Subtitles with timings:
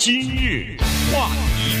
[0.00, 0.76] 今日
[1.12, 1.26] 话
[1.56, 1.74] 题，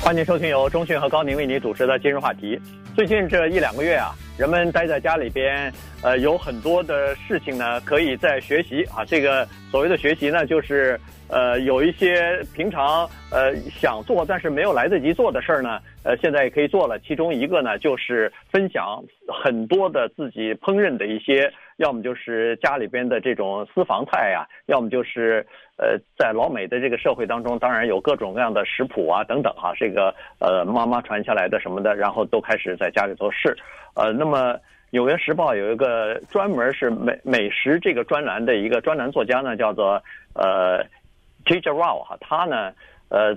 [0.00, 2.56] 欢迎收听由中讯和高宁为你主持的今日话题。
[2.94, 9.04] 最近这一两个月啊，人们待在家里边，呃，有很多的事情呢，可以在学习啊。
[9.04, 17.00] 这个所谓的学习呢，就是呃，有一些平常呃想做但是没有来得及做的事儿呢，呃，现在也可以做了。
[17.00, 19.02] 其中一个呢，就是分享
[19.42, 21.52] 很多的自己烹饪的一些。
[21.78, 25.44] 要么就是家里边的这种私房菜呀，要么就是
[25.76, 33.56] 呃，在老美的这个社会当中，当然有各种各样的食谱啊等等哈，这个呃妈妈传下来的什么的，然后都开始在家里头试。
[33.94, 34.54] 呃，那么
[34.90, 40.02] 《纽约时报》有一个专门是美美食这个专栏的一个专栏作家呢，叫做
[40.34, 40.82] 呃
[41.46, 41.70] J.J.
[41.70, 42.72] Rao 哈，他呢
[43.08, 43.36] 呃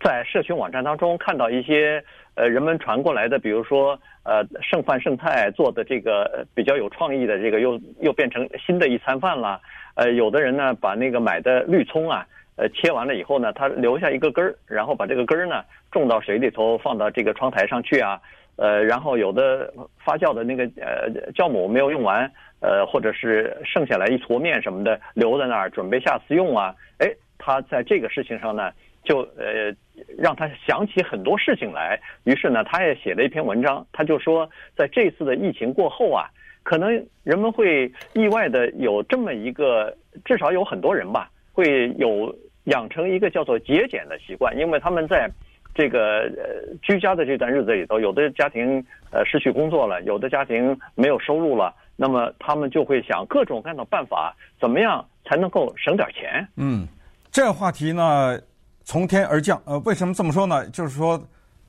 [0.00, 2.02] 在社群网站当中看到一些
[2.34, 3.98] 呃人们传过来的，比如说。
[4.24, 9.60] 呃，剩饭剩菜做的这个比较有创意的这个又又变成新的一餐饭了。
[9.96, 18.20] 呃，有的人呢把那个买的绿葱啊，呃切完了以后呢，他留下一个根儿，然后把这个根儿呢种到水里头，放到这个窗台上去啊。
[18.54, 26.72] 呃，然后有的发酵的那个呃酵母没有用完，呃，或者是剩下来一坨面什么的留在那儿，准备下次用啊。
[26.98, 28.70] 哎，他在这个事情上呢。
[29.04, 29.74] 就呃，
[30.16, 33.84] 让他想起很多事情来，于是呢，他也写了一篇文章。
[33.92, 36.30] 他就说，在这次的疫情过后啊，
[36.62, 36.88] 可能
[37.24, 39.92] 人们会意外的有这么一个，
[40.24, 42.32] 至少有很多人吧，会有
[42.64, 45.28] 养成一个叫做节俭的习惯，因为他们在
[45.74, 56.46] 这个呃居家的这段日子里头，有的家庭呃失去工作了，有的家庭没有收入了，那么他们就会想各种各样的办法，怎么样才能够省点钱？
[56.56, 56.86] 嗯，
[57.32, 58.38] 这个话题呢。
[58.84, 60.66] 从天而降，呃，为什么这么说呢？
[60.70, 61.20] 就是说，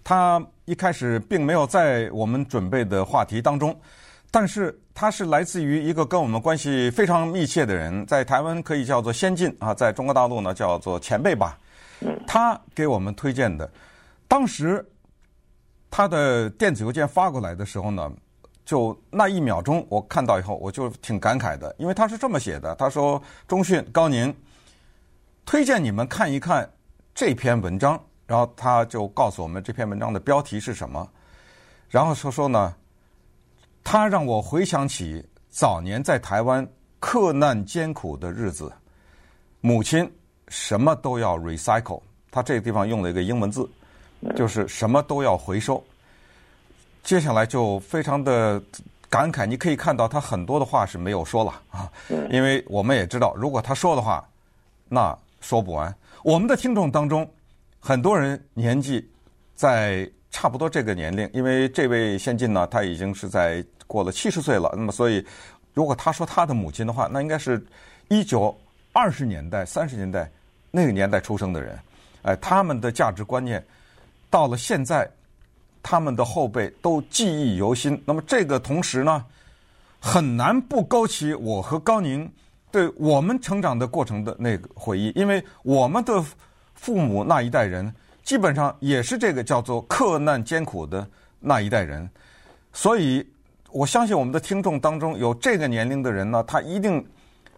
[0.04, 3.80] 他一开始并没有在我们准备的话题当中，
[4.32, 11.58] 但是他是来自于一个跟我们关系非常密切的人，在台湾可以叫做先进啊，在中国大陆呢叫做前辈吧。
[12.26, 13.72] 他给我们推荐的，
[14.28, 14.84] 当时
[15.92, 18.12] 他的电子邮件发过来的时候呢，
[18.66, 24.36] 就那一秒钟我看到以后，我就挺感慨的，因为他是这么写的，他说：“中讯高宁
[25.46, 26.68] 推荐你们看一看。”
[27.16, 31.08] 这篇文章，然后他就告诉我们这篇文章的标题是什么，
[31.90, 32.74] 然后说说呢，
[33.84, 36.68] 他让我回想起早年在台湾
[37.00, 38.72] 克难艰苦的日子，
[39.62, 40.12] 母亲
[40.48, 43.70] 什么都要 recycle，他这个地方用了一个英文字，
[44.36, 45.84] 就是什么都要回收。
[47.04, 48.62] 接下来就非常的
[49.10, 51.92] 感慨，你可以看到他很多的话是没有说了啊，
[52.32, 54.28] 因为我们也知道，如果他说的话，
[54.88, 55.94] 那说不完。
[56.24, 57.30] 我们的听众当中，
[57.80, 59.06] 很多人年纪
[59.54, 64.70] 在差不多这个年龄，因为这位先进呢，他已经是在过了七十岁了。
[64.74, 65.24] 那么，所以
[65.74, 67.64] 如果他说他的母亲的话，那应该是
[68.08, 68.58] 一九
[68.94, 70.32] 二十年代、三十年代
[70.72, 71.78] 那个年代出生的人。
[72.22, 73.64] 哎，他们的价值观念
[74.30, 75.06] 到了现在，
[75.84, 78.02] 他们的后辈都记忆犹新。
[78.06, 79.26] 那么，这个同时呢，
[80.00, 82.32] 很难不勾起我和高宁。
[82.74, 86.26] 对我们成长的过程的那个回忆，因为我们的
[86.74, 91.08] 父母那一代人基本上也是这个叫做克难艰苦的
[91.40, 92.10] 那一代人，
[92.72, 93.24] 所以
[93.70, 97.06] 我相信我们的听众当中有这个年龄的人呢，他一定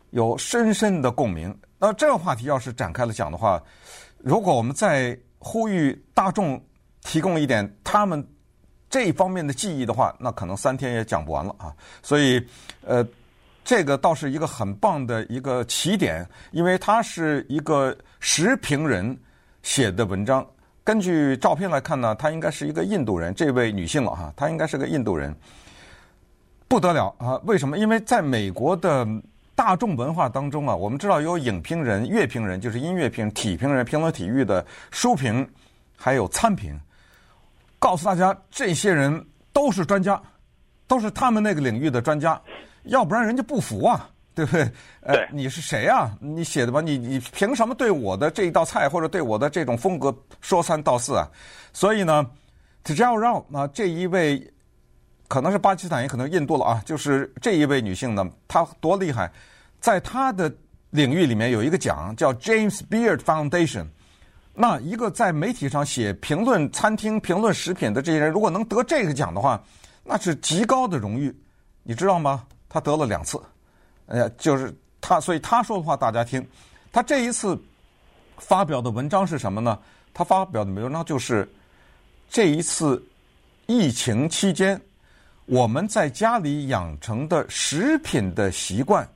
[0.09, 1.57] 有深深的共鸣。
[1.79, 3.63] 那这个话题要是展开了讲的话，
[4.17, 6.61] 如果我们再呼吁大众
[7.03, 8.21] 提供一点他们
[8.89, 11.73] 这一方面的记忆的话，那可能三天也讲不完了啊。
[12.03, 12.45] 所以，
[12.85, 13.07] 呃。
[13.65, 19.17] 这个倒是一个很棒的一个起点，因为他是一个时评人
[19.63, 20.45] 写的文章。
[20.83, 25.35] 根据照片来看呢，她应该是一个印度人，这位女性了哈，她应该是个印度人。
[26.67, 27.41] 不得了啊！
[27.45, 27.77] 为什么？
[27.77, 29.07] 因为在美国的
[29.55, 35.47] 大众文化当中啊，我们知道有影评人、乐评人，就是音乐评、体评人、评论体育的书评，
[35.97, 36.79] 还有餐评。
[37.79, 40.21] 告诉大家，这些人都是专家，
[40.87, 42.39] 都是他们那个领域的专家。
[42.85, 44.69] 要不然人家不服啊，对不对？
[45.01, 46.15] 呃，你是谁啊？
[46.19, 46.81] 你写的吧？
[46.81, 51.27] 你你凭什么对我的这一道菜或者对我的这种风格说三道四啊？
[51.73, 52.25] 所以呢
[52.83, 54.51] ，Tejal Rao 啊，这一位
[55.27, 56.81] 可能是巴基斯坦，也可能印度了啊。
[56.85, 59.31] 就是这一位女性呢，她多厉害，
[59.79, 60.53] 在她的
[60.89, 63.87] 领域里面有一个奖叫 James Beard Foundation。
[64.57, 69.61] 那一个在媒体上写评论餐厅、评论食品的这些人，如果能得这个奖的话，
[70.01, 71.35] 那是极高的荣誉，
[71.83, 72.45] 你知道吗？
[72.75, 73.41] 他得了两次，
[74.07, 76.45] 呃，就是他，所以他说的话大家听。
[76.91, 77.57] 他这一次
[78.35, 79.79] 发表的文章是什么呢？
[80.13, 81.49] 他发表的文章就是
[82.29, 83.01] 这一次
[83.65, 84.79] 疫情期间
[85.45, 89.07] 我们在家里养成的食品的习惯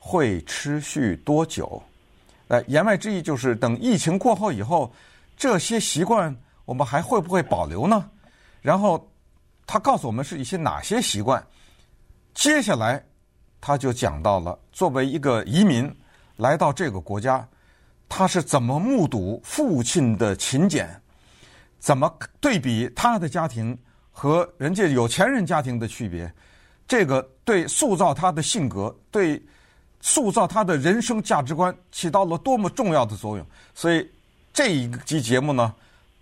[0.00, 1.80] 会持续多久？
[2.48, 4.92] 呃，言外之意就是等疫情过后以后，
[5.36, 6.34] 这些习惯
[6.64, 8.10] 我们还会不会保留呢？
[8.62, 9.08] 然后
[9.64, 11.40] 他告诉我们是一些哪些习惯。
[12.34, 13.02] 接下来
[13.60, 15.90] 他就讲到了，作为一个移民
[16.36, 17.46] 来到这个国家，
[18.08, 20.88] 他是怎么目睹父亲的勤俭，
[21.78, 23.76] 怎么对比他的家庭
[24.10, 26.30] 和人家有钱人家庭的区别，
[26.86, 29.42] 这个对塑造他的性格，对。
[30.06, 34.06] 塑造他的人生价值观起到了多么重要的作用，所以
[34.52, 35.74] 这一集节目呢，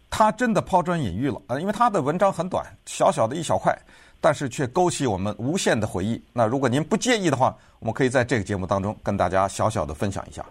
[0.08, 1.58] 他真的抛砖引玉了啊！
[1.58, 3.76] 因为他的文章很短，小小的一小块，
[4.22, 6.22] 但是却勾起我们无限的回忆。
[6.32, 10.42] 那如果您不介意的话，我们可以在这个节目当中跟大家小小的分享一下。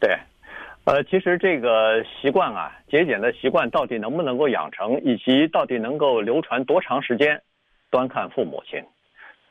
[0.00, 0.16] 对，
[0.84, 7.42] 呃，其实这个习惯啊，节俭的习惯到底能不能够养成，以及到底能够流传多长时间，
[7.90, 8.80] 端看父母亲，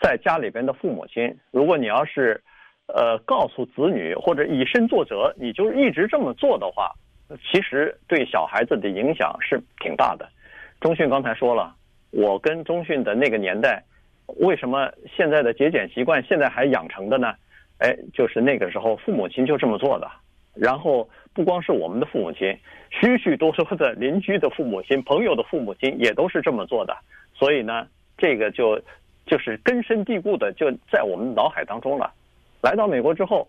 [0.02, 2.42] 在家里边的父母亲，如果你要是。
[2.88, 6.92] 呃，告诉子女或者以身作则，你就一直这么做的话，
[7.42, 10.30] 其实对小孩子的影响是挺大的。
[10.80, 11.76] 中迅刚才说了，
[12.16, 13.84] 我跟中迅的那个年代，
[14.38, 17.34] 为什么现在的节俭习惯现在还养成的呢？
[17.80, 20.10] 哎，就是那个时候父母亲就这么做的。
[20.54, 22.58] 然后不光是我们的父母亲，
[22.90, 26.96] 许许多多的邻居的父母亲、朋友的父母亲也都是这么做的。
[27.34, 27.86] 所以呢，
[28.18, 28.82] 这个就
[29.26, 32.14] 就是根深蒂固的就在我们脑海当中了。
[32.62, 33.46] 来到美国之后，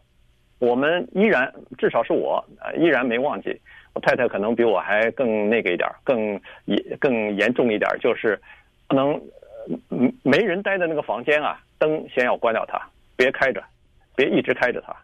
[0.58, 3.60] 我们依然，至少是我，呃，依然没忘记。
[3.92, 8.38] 我太太可能比我还更那个一点，更严更严重一点，就是
[8.88, 9.20] 不能
[10.22, 12.80] 没人待的那个房间啊，灯先要关掉它，
[13.16, 13.62] 别开着，
[14.14, 14.94] 别一直开着它。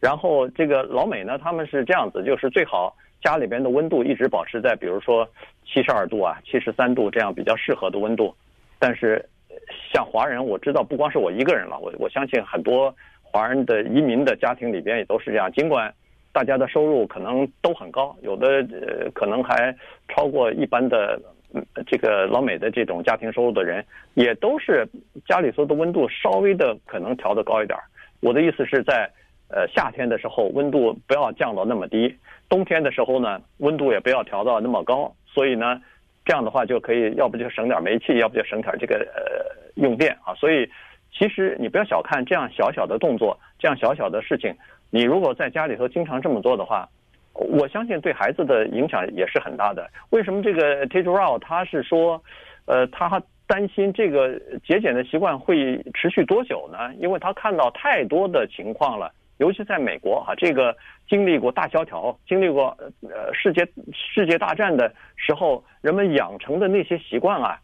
[0.00, 5.28] 然后这个老美呢，他们是这样子，就是最好家里边的温度一直保持在，比如说
[5.64, 8.34] 七十二度啊、七十三度这样比较适合的温度。
[8.78, 9.22] 但是
[9.92, 12.94] 像华人，我知道不光是我一个人了，我我相信很多。
[13.34, 15.92] 华人的移民的家庭里边也都是这样，尽管
[16.32, 19.74] 大家的收入可能都很高，有的呃可能还
[20.08, 21.20] 超过一般的
[21.84, 23.84] 这个老美的这种家庭收入的人，
[24.14, 24.86] 也都是
[25.26, 27.76] 家里头的温度稍微的可能调得高一点。
[28.20, 29.10] 我的意思是在
[29.48, 32.16] 呃夏天的时候温度不要降到那么低，
[32.48, 35.82] 冬天的时候呢温度也不要调到那么高，所以呢
[36.24, 40.70] 这样的话就可以要不就省点煤气，要不就省点这个呃用电啊，所以。
[41.16, 44.52] 其实你不要小看这样小小的动作，这样小小的事情，
[44.90, 46.88] 你如果在家里头经常这么做的话，
[47.32, 49.88] 我相信对孩子的影响也是很大的。
[50.10, 52.22] 为什么这个 Tate Rao 他是说，
[52.66, 56.92] 呃，他担心这个节俭的习惯会持续多久呢？
[56.96, 60.76] 因为他看到太多的情况了，尤其在美国哈，这个
[61.08, 67.60] 经历过大萧条、经历过呃世界世界大战的时候，人们养成的那些习惯啊，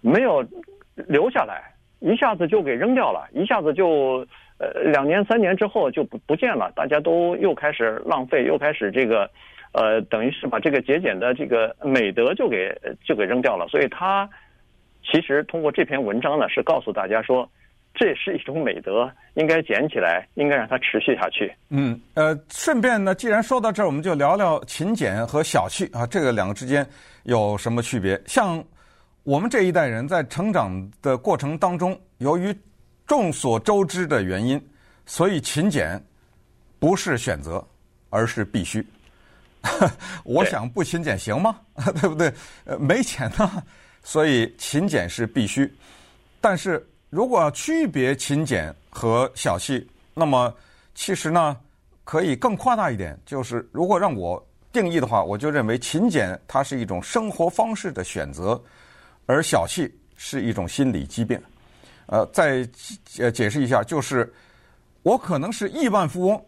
[0.00, 0.46] 没有
[0.94, 1.74] 留下来。
[2.00, 4.24] 一下子就给扔掉了，一下子就
[4.58, 9.28] 呃两年三年之后就不不见了，大家都又开始浪费，又开始这个，
[9.72, 12.72] 呃，等于是把这个节俭的这个美德就给
[13.04, 13.66] 就给扔掉了。
[13.66, 14.28] 所以他
[15.02, 17.50] 其实通过这篇文章呢，是告诉大家说，
[17.94, 21.52] 这是一种美德，应该捡起来，应该让它持续下去。
[21.70, 26.86] 嗯，呃，顺便呢，既然说到这儿，我们就聊聊勤俭和小气啊，这个两个之间
[27.24, 28.16] 有什么区别？
[28.24, 28.64] 像。
[29.28, 32.58] 我们这一代人在成长的过程当中，由于
[33.06, 34.58] 众所周知的原因，
[35.04, 36.02] 所以勤俭
[36.78, 37.62] 不是选择，
[38.08, 38.82] 而是必须。
[40.24, 41.60] 我想不勤俭行吗？
[42.00, 42.32] 对不对？
[42.64, 43.62] 呃，没钱呢，
[44.02, 45.70] 所以勤俭是必须。
[46.40, 50.50] 但是如果要区别勤俭和小气，那么
[50.94, 51.54] 其实呢，
[52.02, 58.58] 可以更夸大一点，就是如果让我定义的话，我就认为勤俭它是一种生活方式的选择。
[59.28, 61.38] 而小气是一种心理疾病，
[62.06, 62.66] 呃，再
[63.18, 64.32] 呃解释一下，就是
[65.02, 66.42] 我可能是亿万富翁，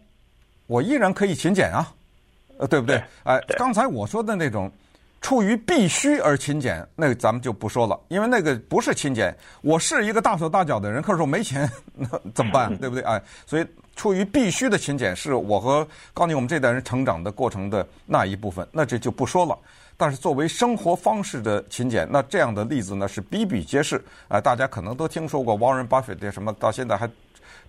[0.67, 1.93] 我依然可以勤俭啊，
[2.57, 2.97] 呃，对不对？
[3.25, 4.73] 哎，刚才我说的那种
[5.21, 9.37] 出于必须而勤俭，那个咱们就不说了，因为那个不是勤俭。
[9.61, 12.75] 我是一个大手大脚的人，可是我没钱，那怎么办？
[12.79, 13.05] 对不对？
[13.05, 19.59] 哎，所以出于必须的勤俭，是我和高宁我们这代人成长的过程的那一部分，那这就不说了。
[20.01, 23.97] 但是作为生活方式的勤俭，那这样的例子呢是比比皆是
[24.29, 24.41] 啊、呃！
[24.41, 27.07] 大家可能都听说过 Warren Buffett 什么，到现在还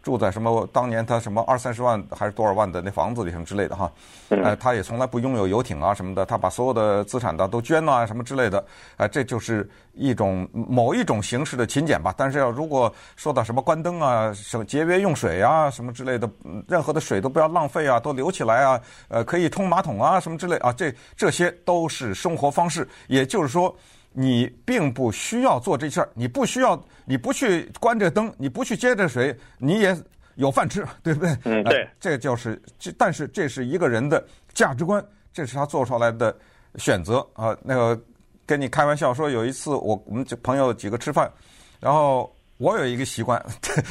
[0.01, 3.91] 住在什么当年他什么二三十万还是多少万的那房子里什么之类的哈。
[4.29, 8.59] 呃，他也从来不拥有游艇啊什么的，他把所有的资产的都捐了啊什么之类的。
[8.59, 8.65] 啊、
[8.99, 12.13] 呃，这就是一种某一种形式的勤俭吧。
[12.17, 16.29] 但是要如果说到什么关灯啊、什么节约用水啊什么之类的，
[16.67, 22.87] 任何的水都不要浪费啊，都留起来啊，呃，可以冲马桶啊什么之类啊，这这些都是生活方式。
[23.07, 23.75] 也就是说，
[24.13, 29.95] 你并不需要做这事儿，你不需要，你不去关这灯，你不去接这水，你也
[30.35, 31.37] 有饭吃，对不对？
[31.45, 35.03] 嗯，对，呃、这就是这，但是这是一个人的价值观，
[35.33, 36.35] 这是他做出来的
[36.75, 37.57] 选择啊、呃。
[37.63, 38.01] 那个
[38.45, 41.31] 跟你开玩笑说，有一次我我们朋友几个吃饭，
[41.79, 43.43] 然后我有一个习惯，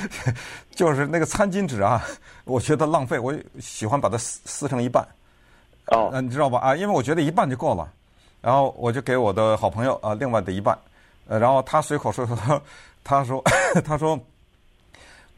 [0.75, 2.05] 就是那个餐巾纸啊，
[2.45, 5.07] 我觉得浪费，我喜欢把它撕撕成一半。
[5.87, 6.59] 哦，呃，你知道吧？
[6.59, 7.91] 啊，因为我觉得一半就够了，
[8.41, 10.79] 然后我就给我的好朋友啊、另外的一半，
[11.27, 12.63] 呃，然后他随口说说，
[13.05, 13.43] 他说
[13.85, 14.19] 他说，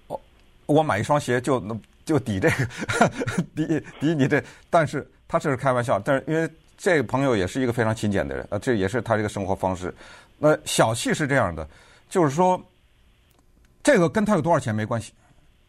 [0.07, 0.21] 我
[0.67, 1.61] 我买一双鞋就
[2.05, 2.69] 就抵这个
[3.57, 3.67] 抵
[3.99, 9.93] 抵你这，但是他这是开玩笑，但是因为这个朋友也是一个非常勤俭的人啊，这也是他这个生活方式。
[10.39, 11.69] 那小气是这样的，
[12.09, 12.61] 就是说，
[13.83, 15.13] 这个跟他有多少钱没关系，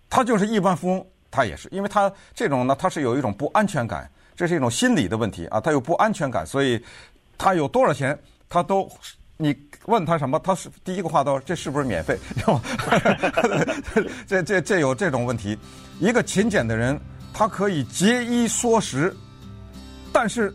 [0.10, 4.08] 他就是亿万富翁，他也是，因为他这种呢，他是有一种不安全感。
[4.36, 6.84] 这是一种心理的问题啊，他有不安全感，所以
[7.38, 8.18] 他有多少钱，
[8.50, 8.90] 他都
[9.38, 12.18] 你问他什么，他是第一个话都这是不是免费？
[14.28, 15.58] 这这这有这种问题。
[16.00, 17.00] 一个勤俭的人，
[17.34, 19.16] 他可以节衣缩食，
[20.12, 20.54] 但是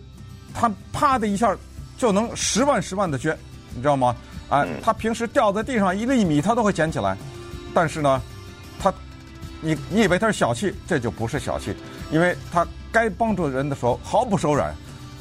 [0.55, 1.57] 他啪的一下
[1.97, 3.37] 就能十万十万的捐，
[3.75, 4.17] 你知道吗？
[4.49, 7.17] 哎，他平时掉在地上一粒米，他都会捡起来，
[7.75, 8.23] 但是呢，
[8.79, 8.93] 他
[9.61, 11.75] 你你以为他是小气，这就不是小气，
[12.11, 12.67] 因为他。
[12.91, 14.75] 该帮助人的时候毫不手软。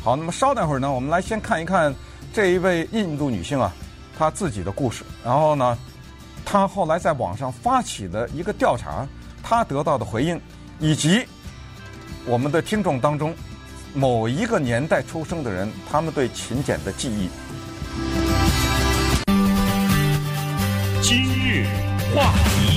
[0.08, 1.94] 好，那么稍等会儿呢，我们来先看一看
[2.32, 3.74] 这一位印度女性啊，
[4.18, 5.04] 她自己的故事。
[5.22, 5.78] 然后呢，
[6.46, 9.06] 她后来在网上发起的一个调查，
[9.44, 10.40] 她得到的回应，
[10.80, 11.26] 以及
[12.24, 13.36] 我们的听众当中
[13.94, 17.30] 某一个年代出生的人，他们对勤俭的记忆。
[21.02, 21.66] 今日
[22.16, 22.77] 话题。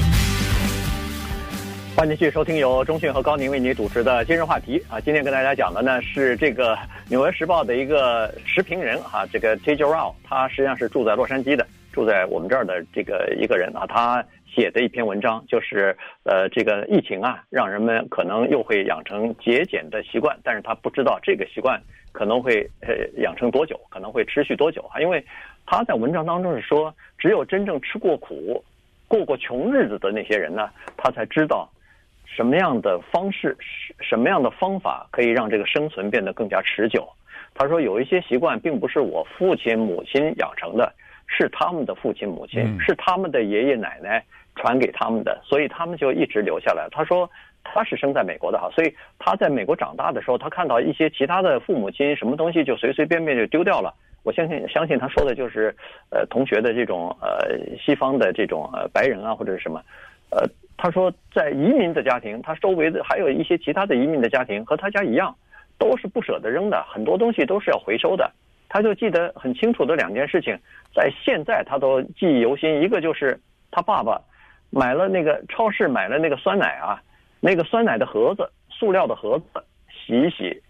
[2.01, 4.99] 欢迎继续收听由中讯和高宁为你主持的今日话题啊！
[4.99, 6.75] 今天跟大家讲的呢是这个
[7.11, 21.79] 《纽约时报》的一个时评人啊，这个 Teja Rao，他实际上是住在洛杉矶的，住在我们这儿的这个一个人啊，他写的一篇文章就是呃，这个疫情啊，让人们可能又会养成节俭的习惯，但是他不知道这个习惯
[22.13, 24.99] 可能会呃养成多久，可能会持续多久啊？
[25.03, 25.23] 因为
[25.67, 28.65] 他在文章当中是说，只有真正吃过苦、
[29.07, 31.71] 过过穷日子的那些人呢，他才知道。
[32.37, 33.57] 什么样的方式，
[34.01, 37.09] 什么样的方法可以让这个生存变得更加持久？
[37.55, 40.93] 他说有一些习惯并不是我父亲母亲养成的，
[41.27, 46.89] 是他们的父亲母亲，是他们的爷爷奶奶传给他们的，所以他们就一直留下来。
[46.93, 47.29] 他说
[47.65, 53.93] 他是生在美国的哈，所以他在美国长大的时候，他看到一些其他的父母亲什么东西就随随便便就丢掉了。
[54.23, 55.75] 我相信相信他说的就是
[56.11, 59.83] 呃同学的这种呃西方的这种呃白人啊或者是什么
[60.31, 60.47] 呃。
[60.83, 65.35] 他说，在移民的家庭，他周围的还有一些其他的移民的家庭，和他家一样，
[65.77, 68.33] 都是不舍得扔的，很多东西都是要回收的。
[68.67, 70.59] 他就记得很清楚的两件事情，
[70.95, 72.81] 在现在他都记忆犹新。
[72.81, 73.39] 一个就是
[73.71, 74.19] 他爸爸
[74.71, 76.99] 买了那个超市买了那个酸奶啊，
[77.41, 80.63] 那个酸奶的盒子，塑料的盒子，洗一洗。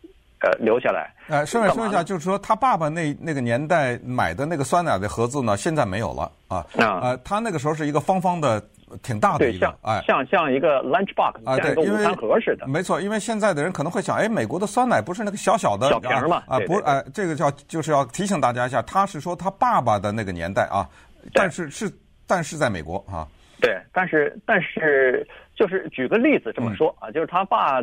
[0.43, 1.13] 呃，留下来。
[1.29, 6.65] 呃，顺便说一下，就是说他爸爸那那个年代买的那个酸奶的盒子呢，现在没有了啊。
[6.79, 6.99] 啊。
[7.03, 8.59] 呃，他那个时候是一个方方的、
[9.03, 12.67] 挺大的一个，像哎，像像一个 lunch box，啊，对，像一个午餐盒似的。
[12.67, 16.43] 没错，因为现在的人可能会想，哎，美国的酸奶不是那个小小的小瓶嘛？
[16.47, 20.89] 啊，不是，哎，这个叫就是要提醒大家一下，他是说他爸爸的那个年代啊，
[21.33, 21.91] 但是是
[22.27, 23.27] 但是在美国啊。
[23.61, 27.83] 对，但是但是就是举个例子这么说啊，就是他爸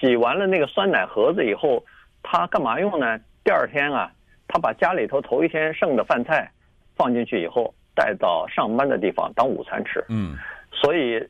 [0.00, 1.80] 洗完了那个酸奶盒子以后，
[2.22, 3.16] 他干嘛用呢？
[3.44, 4.10] 第二天啊，
[4.48, 6.50] 他把家里头头一天剩的饭菜
[6.96, 10.04] 放进去以后，带到上班的地方当午餐吃。
[10.08, 10.36] 嗯，
[10.72, 11.22] 所以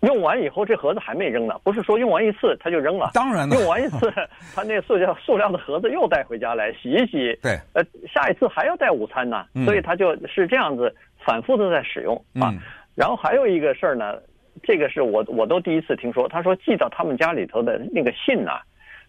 [0.00, 3.10] 用完以后这盒子还没扔呢，不是说用完一次他就扔了。
[3.14, 4.12] 当然了，用完一次，
[4.54, 7.38] 他那塑料塑料的盒子又带回家来洗一洗。
[7.42, 10.94] 对，呃，下一次还要带午餐呢，所以他就是这样子。
[11.22, 12.48] 反复的在使用啊，
[12.94, 14.18] 然后还有一个事儿呢，
[14.62, 16.26] 这个是我我都第一次听说。
[16.26, 18.52] 他说寄到他们家里头的那个信呐，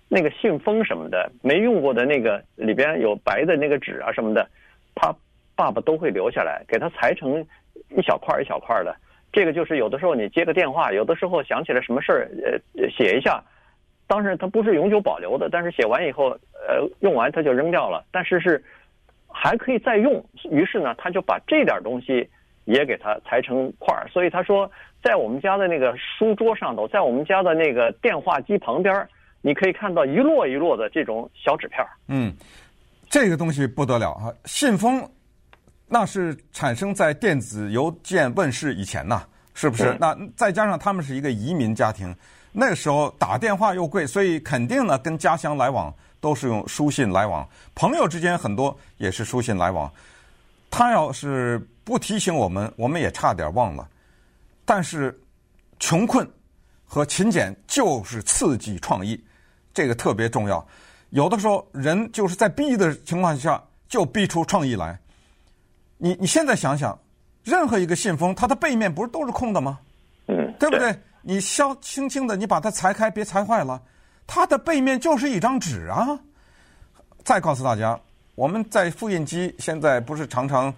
[0.09, 4.45] 那个信封什么的，没用过的那个里边有白的那个纸啊什么的，
[4.93, 5.15] 他
[5.62, 7.46] 爸爸都会留下来，给他裁成
[7.89, 8.96] 一小块一小块的。
[9.32, 12.27] 这个就是有的时候你接个电话，有的时候想起来什么事儿，
[12.75, 13.44] 呃，写一下。
[14.08, 16.30] 当然它不是永久保留的，但是写完以后，
[16.68, 18.03] 呃，用完它就扔掉了。
[18.12, 18.63] 但是是。
[19.34, 22.30] 还可以再用，于是呢，他就把这点东西
[22.65, 24.06] 也给它裁成块儿。
[24.10, 24.70] 所以他说，
[25.01, 29.08] 在我们家的那个书桌上头，在我们家的那个电话机旁边，
[29.41, 31.88] 你可以看到一摞一摞的这种小纸片儿。
[32.10, 32.34] 嗯，
[33.10, 34.27] 这个东西不得了啊！
[34.44, 35.01] 信封
[35.93, 39.98] 那是产生在电子邮件问世以前呐，是不是？
[40.00, 42.15] 那再加上他们是一个移民家庭，
[42.53, 45.93] 那个时候打电话又贵，所以肯定呢跟家乡来往。
[46.21, 49.91] 都是用书信来往，朋友之间很多也是书信来往。
[50.69, 53.89] 他要是不提醒我们，我们也差点忘了。
[54.63, 55.19] 但是
[55.79, 56.29] 穷困
[56.86, 59.19] 和勤俭就是刺激创意，
[59.74, 60.63] 这个特别重要。
[61.10, 65.00] 有的时候人就是在逼的情况下就逼出创意来。
[66.03, 66.98] 你你现在想想，
[67.43, 69.77] 任何一个信封，它的背面不是都是空的吗？
[70.27, 71.00] 嗯，对不对？
[71.22, 73.79] 你削轻轻的，你把它裁开，别裁坏了，
[74.25, 76.20] 它的背面就是一张纸啊。
[77.24, 78.00] 再告诉大家，
[78.34, 80.74] 我们在复印机现在不是常常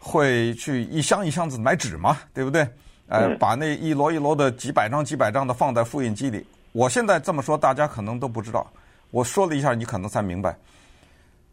[0.00, 2.18] 会去一箱一箱子买纸吗？
[2.32, 2.68] 对不对？
[3.06, 6.44] 呃，把那一摞一摞的几百张几百张的放在复印机里。
[6.72, 8.68] 我现在这么说，大家可能都不知道。
[9.12, 10.56] 我说了一下，你可能才明白。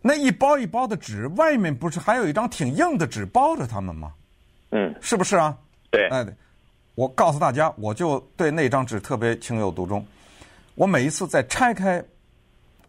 [0.01, 4.13] 那一包一包的纸，外面不是还有一张挺硬的纸包着它们吗？
[4.71, 5.55] 嗯，是不是啊？
[5.91, 6.07] 对。
[6.09, 6.25] 哎，
[6.95, 10.03] 我告诉大家，我就对那张纸特别情有独钟。
[10.75, 12.03] 我每一次在拆开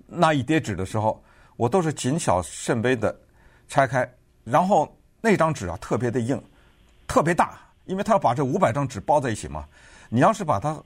[0.07, 1.23] 那一叠纸的时候，
[1.57, 3.15] 我都是谨小慎微的
[3.69, 4.11] 拆开，
[4.45, 4.91] 然后
[5.21, 6.43] 那张纸啊特别的硬，
[7.07, 9.67] 特别大，因为它要把这五百张纸包在一起嘛。
[10.09, 10.83] 你要是把它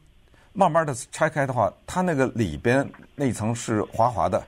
[0.53, 4.43] 慢慢的拆开的话，它那个里边那层是滑滑的。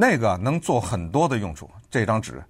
[0.00, 2.42] 那个能做很多的用处，这张纸，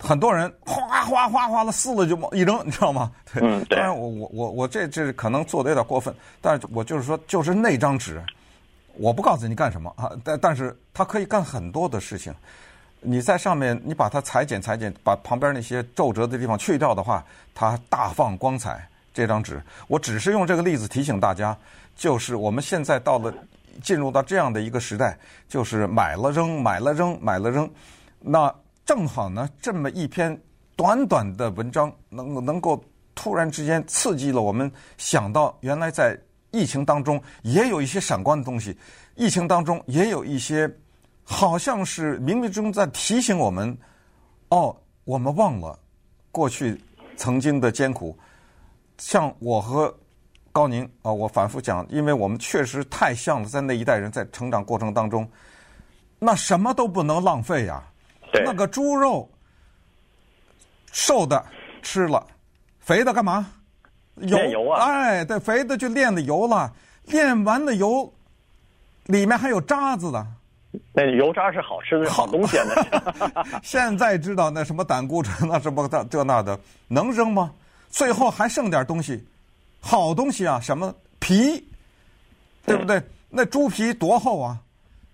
[0.00, 3.12] 很多人哗哗哗哗的撕了就往一扔，你知道吗？
[3.32, 3.40] 对。
[3.40, 3.76] 嗯，对。
[3.76, 8.20] 当然我我我我这这可能做的有点过分，但是我就是说，就是那张纸，
[8.96, 12.34] 我不告诉你干什么啊，但但是它可以干很多的事情。
[13.00, 18.84] 你在上面，你把它裁剪裁剪，把旁边那些皱褶的地方去掉的话，它大放光彩。
[19.14, 21.56] 这张纸，我只是用这个例子提醒大家，
[21.94, 23.32] 就是我们现在到了。
[23.82, 27.70] 进入到这样的一个时代，就是买了扔，买了扔，买了扔。
[28.18, 30.40] 那正好呢，这么一篇
[30.76, 32.82] 短短的文章，能能够
[33.14, 36.18] 突然之间刺激了我们想到，原来在
[36.50, 38.76] 疫情当中也有一些闪光的东西，
[39.14, 40.70] 疫情当中也有一些，
[41.22, 43.76] 好像是冥冥之中在提醒我们，
[44.48, 45.78] 哦，我们忘了
[46.30, 46.80] 过去
[47.16, 48.18] 曾经的艰苦，
[48.98, 49.94] 像我和。
[50.52, 55.28] 高宁啊，我反复讲，因为我们确实太像了，在那一代人在成长过程当中，
[56.18, 57.82] 那什么都不能浪费呀。
[58.32, 58.42] 对。
[58.44, 59.30] 那个猪肉，
[60.92, 61.44] 瘦的
[61.82, 62.26] 吃了，
[62.80, 63.46] 肥的干嘛？
[64.16, 64.84] 炼油啊！
[64.84, 66.70] 哎，对，肥的就炼的油了，
[67.06, 68.12] 炼完了油，
[69.04, 70.26] 里面还有渣子的。
[70.92, 72.74] 那油渣是好吃的好东西呢。
[73.62, 76.58] 现在知道那什么胆固醇那什么这这那的，
[76.88, 77.52] 能扔吗？
[77.88, 79.26] 最后还剩点东西。
[79.80, 81.66] 好东西啊，什么皮，
[82.64, 83.02] 对不对？
[83.28, 84.58] 那猪皮多厚啊？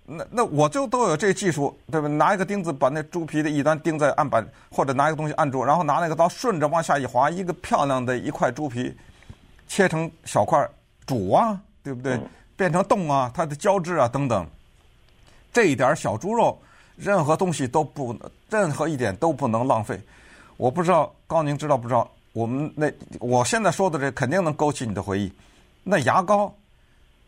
[0.04, 2.06] 那那我就都有这技术，对吧？
[2.06, 8.96] 拿一个钉子把那猪皮的一端钉在案板，或者拿一个东西按住，然后拿那个刀顺着往下一划，一个漂亮的一块猪皮，
[9.66, 10.68] 切成小块
[11.04, 12.18] 煮啊，对不对？
[12.56, 14.46] 变成冻啊，它的胶质啊等等，
[15.52, 16.58] 这一点小猪肉，
[16.96, 18.16] 任何东西都不，
[18.48, 20.00] 任何一点都不能浪费。
[20.56, 22.08] 我不知道高宁知道不知道？
[22.36, 25.32] 我们那我现在说的这肯定能勾起你的回忆，
[25.82, 26.54] 那牙膏，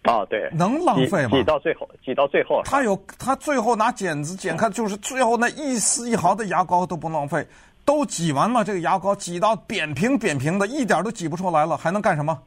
[0.03, 1.31] 啊对，能浪费吗？
[1.31, 7.47] 挤到最后，挤到最后，他有他最后拿剪子剪开，就是最后那一丝一毫的牙膏都不浪费，
[7.87, 12.39] 都挤完了，这个牙膏挤到扁平扁平的，一点都挤不出来了，还能干什么？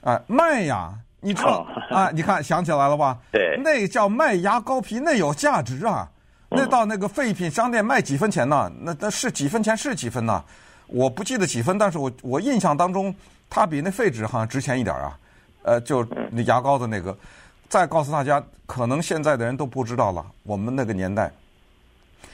[0.00, 0.92] 哎，卖呀！
[1.20, 2.10] 你知道啊？
[2.10, 3.16] 你看想起来了吧？
[3.30, 6.08] 对，那叫卖牙膏皮，那有价值啊！
[6.48, 8.70] 那到那个废品商店卖几分钱呢？
[8.80, 10.44] 那那是几分钱是几分呢？
[10.94, 13.12] 我不记得几分，但是我我印象当中，
[13.50, 15.18] 它比那废纸好像值钱一点啊。
[15.62, 17.16] 呃，就那牙膏的那个。
[17.68, 20.24] 再告诉大家，可能现在的人都不知道了。
[20.44, 21.32] 我们那个年代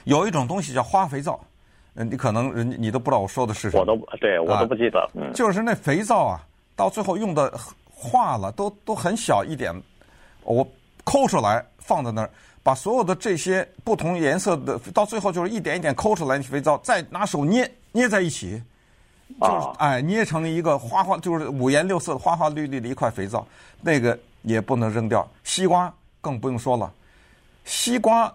[0.04, 1.40] 有一种东西叫花肥皂，
[1.94, 3.80] 嗯，你可能人你都不知道我说的是什么。
[3.80, 5.00] 我都对我都不记得。
[5.14, 6.44] 啊，就是那肥皂啊，
[6.76, 7.58] 到最后用的
[7.90, 9.72] 化了，都都很小一点，
[10.42, 10.66] 我
[11.04, 12.30] 抠出来放在那儿。
[12.62, 18.62] 把所有的这些不同颜色的，到最后就是一点一点抠出来的肥皂，再拿手捏捏在一起，
[19.40, 23.46] 就是哎捏成一个花花，就是五颜六色的花花绿绿的一块肥皂，
[23.80, 25.26] 那个也不能扔掉。
[25.42, 26.92] 西瓜更不用说了，
[27.64, 28.32] 西瓜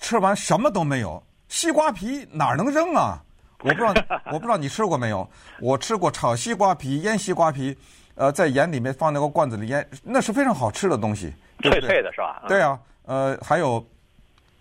[0.00, 3.22] 吃完什么都没有，西瓜皮哪能扔啊？
[3.62, 3.94] 我不知道，
[4.32, 5.28] 我不知道你吃过没有？
[5.60, 7.76] 我吃过炒西瓜皮、腌西瓜皮，
[8.16, 12.42] 呃，在盐里面放那个罐子里腌，那是非常好吃的东西，对对脆脆的是吧？
[12.48, 12.76] 对啊。
[13.08, 13.82] 呃，还有，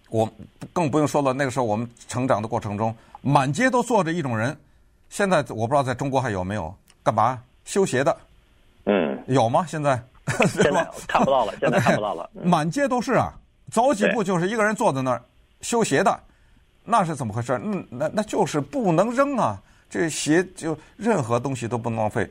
[0.09, 0.27] 我
[0.71, 1.33] 更不用说了。
[1.33, 4.57] 那个时候我们成长的过程中，满街都坐着一种人。
[5.09, 8.17] 现在我不知道在中国还有没有干嘛修鞋的？
[8.85, 9.65] 嗯，有吗？
[9.67, 10.01] 现在
[10.47, 12.29] 现在 看不到了，现在看不到了。
[12.33, 13.33] 满街都是啊，
[13.69, 15.21] 走几步就是一个人坐在那儿
[15.59, 16.17] 修鞋的，
[16.85, 17.59] 那是怎么回事？
[17.61, 19.61] 嗯，那那就是不能扔啊！
[19.89, 22.29] 这鞋就任何东西都不能浪费。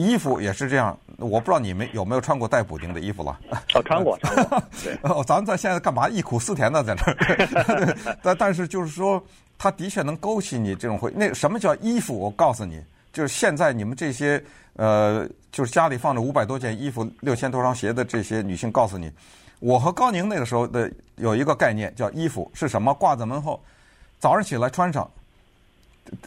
[0.00, 3.38] 衣服也是这样，我不知道你们有没有穿过带补丁的衣服了？
[3.74, 4.62] 哦，穿过，穿过。
[4.82, 6.82] 对， 哦，咱们在现在干嘛忆苦思甜呢？
[6.82, 7.96] 在那儿。
[8.22, 9.22] 但但是就是说，
[9.58, 11.12] 它的确能勾起你这种回。
[11.14, 12.18] 那什么叫衣服？
[12.18, 12.82] 我告诉你，
[13.12, 14.42] 就是现在你们这些
[14.76, 19.12] 呃，就是家里放着五百多件衣服、六千多双鞋的这些女性，告诉你，
[19.58, 22.94] 我和高宁那个时候的有一个概念叫衣服是什么？
[22.94, 23.62] 挂在门后，
[24.18, 25.10] 早上起来穿上，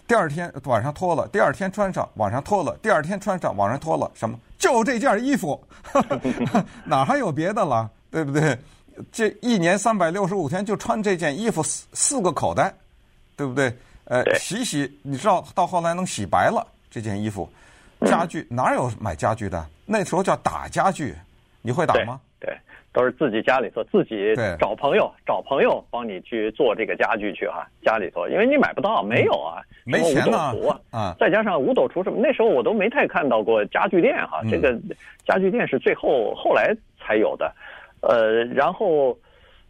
[0.08, 4.39] 第二天晚上脱了，第二天穿上，晚上脱了，第二天穿上，晚上脱了，什么？
[4.58, 5.62] 就这件衣服，
[6.86, 7.89] 哪还有别的了？
[8.10, 8.58] 对不对？
[9.12, 12.74] 这一年三百六十五天就穿这件衣服，四四个口袋，
[13.36, 13.76] 对不对？
[14.06, 17.50] 呃，洗洗，你知道到后来能洗白了这件衣服。
[18.02, 19.65] 家具哪有买家具的？
[19.86, 21.15] 那时候叫打家具，
[21.62, 22.19] 你会打吗？
[22.39, 22.60] 对，对，
[22.93, 27.67] 都是自己家里头自己找朋友，找朋友帮你去做这个家具去哈。
[27.82, 30.53] 家里头，因为你买不到，没有啊，没钱啊
[30.91, 31.15] 啊。
[31.19, 34.41] 再加上五斗橱什么，那时候我都没太看到过家具店哈。
[34.49, 34.79] 这个
[35.25, 37.51] 家具店是最后后来才有的。
[38.01, 39.17] 呃，然后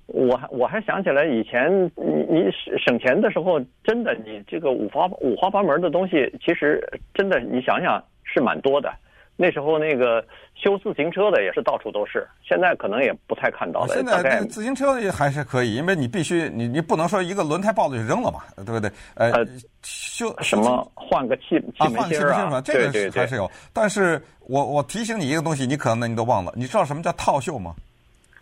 [0.07, 6.83] 我还我还想起来以前你你省钱的时候，真的你这个五花五花八门的东西，其实
[7.13, 8.93] 真的你想想是蛮多的。
[9.35, 10.23] 那时候那个
[10.55, 13.95] 修自行车的也是到处都是，现在可能也不太看到了。
[13.95, 18.91] 现在自行车也还是可以，因为你必须你你不能说一个轮胎爆了就扔了嘛，对不对？
[19.15, 19.45] 呃，
[19.81, 23.49] 修什么换个气气门芯啊，这个是还是有。
[23.73, 27.73] 但是我我提醒你一个东西，你可能你都忘了，你知道什么叫套袖吗？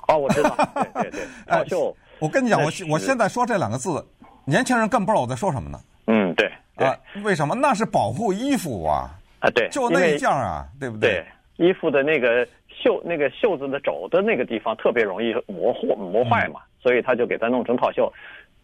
[0.10, 1.96] 哦，我知道，对对对， 套袖。
[2.20, 4.06] 我跟你讲，我我现在说这两个字，
[4.44, 5.80] 年轻人更不知道我在说什么呢。
[6.08, 6.52] 嗯，对。
[6.76, 7.56] 啊，为什么？
[7.56, 9.10] 那是保护衣服啊。
[9.42, 11.24] 啊，对，就那一件啊，对不对？
[11.58, 18.12] 对，衣服的那个袖，那个袖子的肘的那个地方特别容易磨破磨坏嘛，所以他就给它弄成套袖。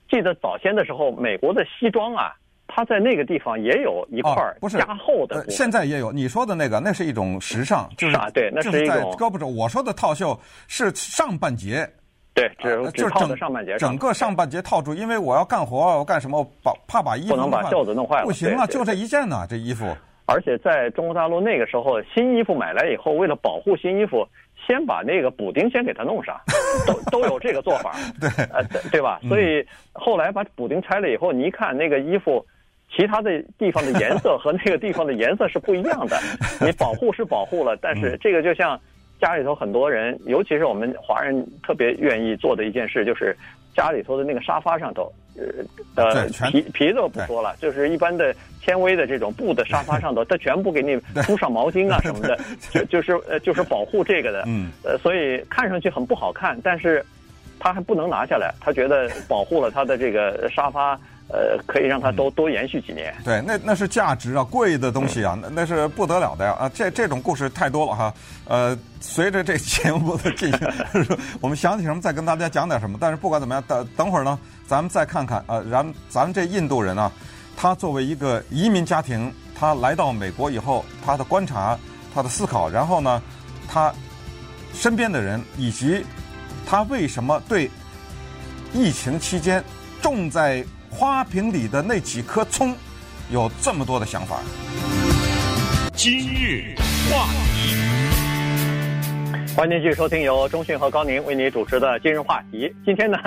[0.10, 2.34] 记得早先的时候，美国的西装啊，
[2.68, 5.50] 它在那个地方也有一块不是加厚的。
[5.50, 9.48] 现在也有，你说的那个，那是一种时尚，就是啊，对，那是一种胳膊肘。
[9.48, 11.86] 我说的套袖是上半截，
[12.34, 19.86] 对，只只套在上半截，整个上半截套住，因为我要干活，我干什么，把怕把衣服不能把袖子弄坏了，不行啊，就这一件呢，这衣服。
[20.28, 24.28] 而且在中国大陆那个时候，新衣服买来以后，为了保护新衣服，
[24.68, 26.38] 先把那个补丁先给它弄上，
[26.86, 27.96] 都都有这个做法。
[28.20, 28.62] 对，呃，
[28.92, 29.20] 对吧？
[29.30, 32.46] 所以后来把补丁拆了以后，你一看那个衣服，
[32.94, 36.18] 其他的地方的颜色和那个地方的颜色是不一样的。
[36.60, 38.78] 你保护是保护了，但是这个就像
[39.20, 43.36] 家里头很多人，尤其是我们华人特别愿意做的一件事，就是
[43.76, 45.12] 家里头的那个沙发上头。
[45.96, 52.40] 呃呃，皮皮的我不说了，就是一般的纤维的这种布的沙发上头， 它全部给你铺上毛巾啊什么的，
[52.72, 57.06] 就就是呃就是保护这个的，嗯，呃，所以看上去很不好看，但是
[57.60, 61.00] 他还不能拿下来，他觉得保护了他的这个沙发。
[61.30, 63.14] 呃，可以让它多多延续几年。
[63.24, 66.70] 对，那那是价值啊，贵的东西啊，那那是不得了的呀啊！
[66.74, 68.14] 这这种故事太多了哈。
[68.46, 70.68] 呃，随着这节目的进行，
[71.42, 72.98] 我们想起什么再跟大家讲点什么。
[73.00, 77.12] 但是不管怎么样，等等会儿呢，咱们再看看啊，然咱们这印度人啊，
[77.58, 81.78] 他作为一个移民家庭，他来到美国以后，他的观察，
[82.16, 83.22] 他的思考，然后呢，
[83.68, 83.94] 他
[84.74, 86.06] 身边的人以及
[86.66, 87.70] 他为什么对
[88.74, 89.62] 疫情期间
[90.02, 90.64] 重在
[91.00, 92.74] 花瓶里的那几颗葱，
[93.30, 94.40] 有这么多的想法。
[95.94, 96.74] 今日
[97.12, 97.76] 话题，
[99.56, 102.74] 欢迎继续收听由中讯和高宁为你主持的今日话题。
[102.84, 103.20] 今天呢，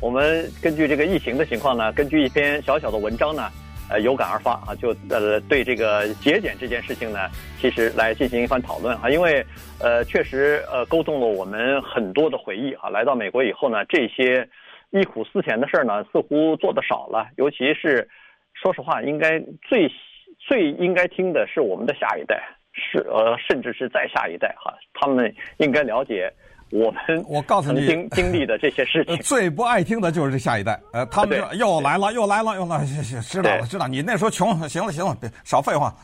[0.00, 3.50] 我们根据这个疫情的情况呢，根据一篇小小的文章呢，
[3.90, 7.28] 呃，有感而发啊，就呃对这个节俭这件事情呢，
[7.60, 9.44] 其实来进行一番讨论啊，因为
[9.80, 12.88] 呃确实呃勾动了我们很多的回忆啊。
[12.88, 14.48] 来到美国以后呢，这些。
[14.90, 17.28] 忆苦思甜的事儿呢，似乎做的少了。
[17.36, 18.08] 尤其是，
[18.54, 19.90] 说实话，应该最
[20.38, 22.40] 最应该听的是我们的下一代，
[22.72, 26.32] 是呃，甚至是再下一代哈，他们应该了解
[26.70, 29.16] 我们我告诉你经经历的这些事情。
[29.22, 32.84] 最不爱听的就是这下一代，呃，他们又来了，又来了，又来了，
[33.22, 33.86] 知道了，知道。
[33.86, 35.94] 你那时候穷，行了，行了，别少废话。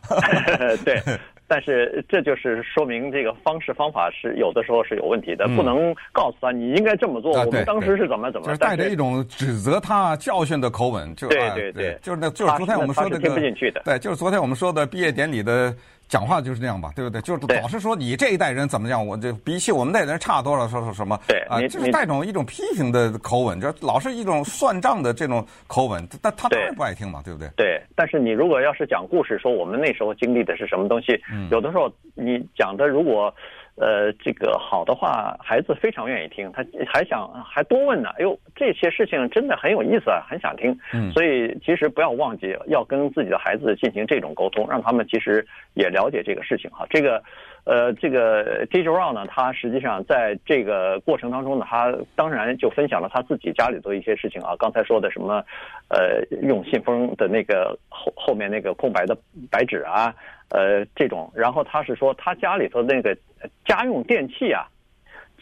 [0.85, 1.01] 对。
[1.47, 7.33] 但是这就是说明这个方式方法是有的时候是有问题的，不能告诉他你应该这么做。
[7.33, 15.75] 我们当时是怎么怎么，就是带着一种指责他教训的口吻，就对对对，就是那就是昨天我们说的听不进去的，对，就是昨天我们说的毕业典礼的。
[16.15, 17.21] 讲话就是这样吧，对不对？
[17.23, 21.19] 就是老是说你这一代人怎么样，我这比起我们那代人差多少，说说什么？
[21.27, 27.49] 对啊，就是带种一种批评的口吻，就老是一种算账的这种口吻，但他当然不爱听嘛，对不对？
[27.57, 33.35] 对，但是你如果要是讲故事，说我们那时候经历的是什么东西，有的时候你讲的如果。
[33.77, 38.11] 呃，这个好的话，孩子非常愿意听，他还想还多问呢。
[38.19, 40.79] 哎呦，这些事情真的很有意思啊，很想听。
[40.93, 46.87] 嗯，所以其实不要忘记要跟自己的孩子进行这种沟通，让他们其实也了解这个事情哈。
[46.89, 47.21] 这个，
[47.65, 54.55] 呃，这个 Teacher Ron 呢，他实际上在这个过程当中呢，他当然就分享了他自己家里头一些事情啊。
[54.57, 55.45] 刚才说的什么，
[55.89, 59.19] 呃，用信封的那个后后面那个空白的
[59.51, 60.15] 白纸啊，
[60.51, 61.29] 呃，这种。
[61.35, 63.17] 然后他是说，他家里头那个
[63.65, 64.67] 家用电器啊，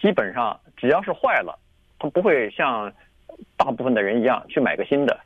[0.01, 1.59] 基本上只要是坏了，
[1.99, 2.93] 他不会像
[3.57, 5.19] 大部分的人一样去买个新的。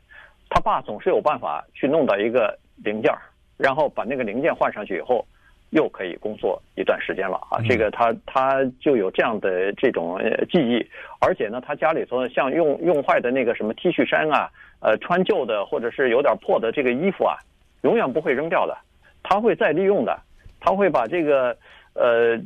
[0.49, 3.19] 他爸总是有办法去弄到一个零件儿。
[3.57, 5.25] 然后把那个零件换上去以后，
[5.71, 7.57] 又可以工作一段时间了啊！
[7.67, 10.87] 这个他他就有这样的这种记忆，
[11.19, 14.47] 而且呢，他家里头像用用坏的那个什么 T 恤衫啊，
[14.79, 17.35] 呃，穿旧的或者是有点破的这个衣服啊，
[17.81, 18.77] 永远不会扔掉的，
[19.23, 20.21] 他会再利用的，
[20.59, 21.57] 他会把这个
[21.95, 22.37] 呃，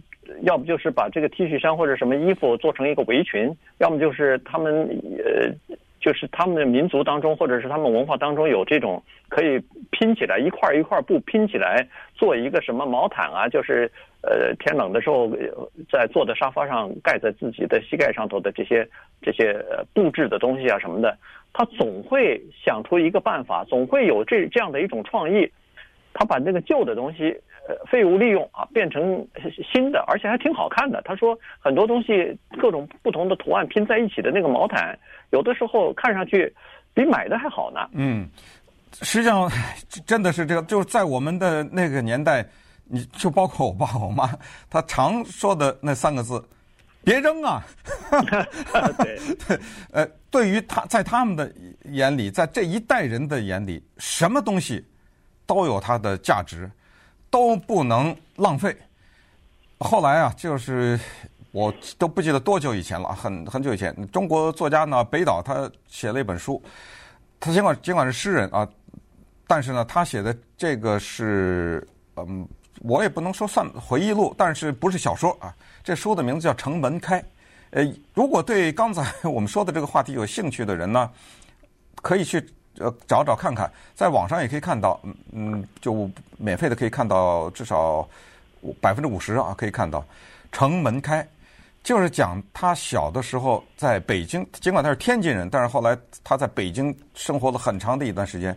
[0.44, 5.78] 要不就是把这个 T 恤衫或者什么衣服做成一个围裙，要么就是他们呃。
[6.04, 13.88] 就是他们的民族当中，或者是他们文化当中有这种可以拼起来一块一块布拼起来做一个什么毛毯啊，就是
[14.24, 15.30] 呃天冷的时候
[15.92, 18.84] 在坐在沙发上盖在自己的膝盖上头的这些
[19.22, 19.56] 这些
[19.94, 21.16] 布置的东西啊什么的，
[21.54, 25.48] 他总会想出一个办法，总会有这这样的一种创意，
[26.16, 27.40] 他把那个旧的东西
[27.90, 29.26] 废物利用啊变成
[29.72, 31.02] 新的，而且还挺好看的。
[31.04, 34.98] 他说很多东西各种不同的图案拼在一起的那个毛毯。
[35.32, 36.54] 有的时候看上去
[36.94, 37.80] 比买的还好呢。
[37.94, 38.30] 嗯，
[39.02, 39.50] 实际上
[40.06, 42.46] 真的是这个，就是在我们的那个年代，
[42.86, 44.30] 你就包括我爸我妈，
[44.70, 46.44] 他常说的那三个字
[47.04, 47.64] ：“别扔啊！
[49.00, 49.60] ”对 对，
[49.94, 51.50] 呃，对于他在他们的
[51.86, 54.86] 眼里，在这一代人的眼里，什么东西
[55.46, 56.70] 都有它的价值，
[57.32, 58.78] 都不能浪费。
[59.80, 61.00] 后来啊，就是。
[61.54, 63.94] 我都不记得多久以前了，很很久以前。
[64.10, 66.64] 中国作家呢，北岛他写了一本书，
[67.42, 68.66] 他尽管尽管是诗人啊，
[69.46, 72.48] 但是呢，他写的这个是嗯，
[72.84, 75.54] 我也不能说算回忆录，但是不是小说啊。
[75.84, 77.20] 这书的名字叫《城门开》。
[77.72, 81.12] 呃，如果对刚才 我们说的这个话题有兴趣的人呢，
[82.02, 85.00] 可以去呃找找看看，在网上也可以看到，
[85.32, 88.08] 嗯，就免费的可以看到至少
[88.80, 90.00] 百分之五十啊，可以看到
[90.52, 91.24] 《城门开》。
[91.84, 98.56] 就是讲他小的时候在北京，尽管他是天津人，但是后来他在北京生活了很长的一段时间。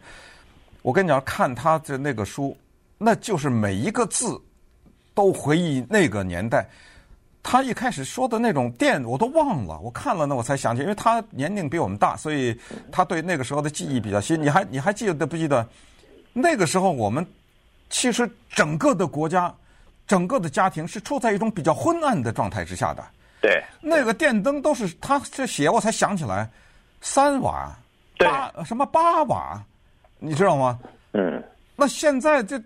[0.82, 2.54] 我跟你讲，看他的那个书，
[2.98, 4.38] 那就是每一个字
[5.14, 6.68] 都回忆那个年代。
[7.46, 12.58] 他一开始说的那种电我都忘了，我看了呢，我才想起，因为他年龄比我们大，所以
[12.90, 14.42] 他对那个时候的记忆比较新。
[14.42, 15.68] 你还你还记得不记得
[16.32, 17.24] 那个时候我们
[17.90, 19.54] 其实整个的国家？
[20.06, 23.04] 整个的家庭是处在一种比较昏暗的状态之下的。
[23.42, 26.48] 对，那个电灯都是他这写，我才想起来，
[27.02, 27.76] 三瓦，
[28.18, 29.62] 八什么八瓦，
[30.18, 30.80] 你知道吗？
[31.12, 31.42] 嗯。
[31.76, 32.58] 那现在这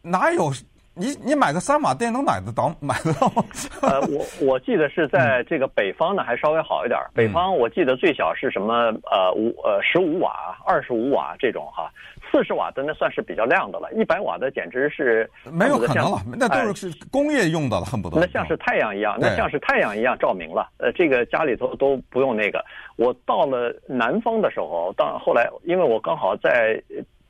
[0.00, 0.50] 哪有？
[0.94, 3.42] 你你买个三瓦电能买得到买得到吗？
[3.80, 7.00] 呃，我我记得是在这个北方呢，还稍微好一点。
[7.14, 8.92] 北方我记得最小是什么？
[9.10, 11.90] 呃，五呃十五瓦、二十五瓦这种哈。
[12.30, 18.18] 四十瓦的那算是比较亮的了，一百瓦的简直是没有可能了，那都是工业用的了，恨不得。
[18.18, 20.70] 那像是太阳一样，那像是太阳一样照明了。
[20.78, 22.64] 呃，这个家里头都不用那个。
[22.96, 26.82] 我到了南方的时候，到后来，因为我刚好在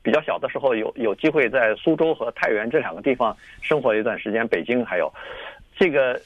[0.03, 5.13] 比较小的时候有有机会在苏州和太原这两个地方生活一段时间，北京还有
[5.77, 6.21] 这个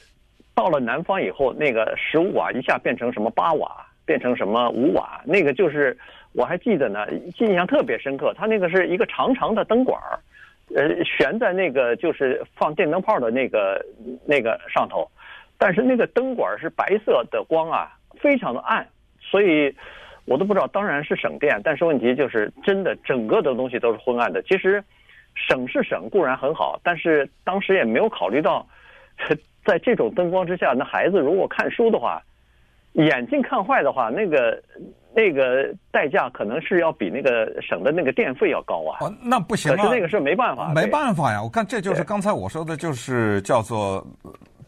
[0.55, 5.97] 到了南方以后，那个十五瓦一下变成什么八瓦，变成什么五瓦，那个就是。
[6.33, 7.07] 我还记得呢，
[7.39, 8.31] 印象特别深刻。
[8.37, 10.19] 它那个是一个长长的灯管儿，
[10.75, 13.83] 呃，悬在那个就是放电灯泡的那个
[14.23, 15.09] 那个上头，
[15.57, 18.87] 但是那个灯管是白色的光啊，非常的暗，
[19.19, 19.75] 所以
[20.27, 20.67] 我都不知道。
[20.67, 24.41] 当然是省电，但是问题就是真的整个的东西都是昏暗的。
[24.43, 24.83] 其实
[25.33, 28.67] 省是省，固然很好，但是当时也没有考虑到，
[29.65, 32.21] 在这种灯光之下，那孩子如果看书的话，
[32.93, 34.61] 眼睛看坏的话，那个。
[35.15, 38.99] 那个代价可能是要比那个省的那个电费要高啊！
[39.01, 39.75] 哦，那不行啊！
[39.75, 41.41] 可是那个是没办法，没办法呀！
[41.41, 44.05] 我看这就是刚才我说的，就是叫做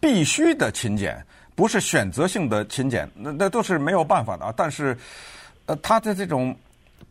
[0.02, 1.15] 必须的勤俭，
[1.56, 4.54] 不是选择性的勤俭，那那都是没有办法的啊！
[4.58, 4.98] 但是，
[5.69, 6.55] 呃，他的这种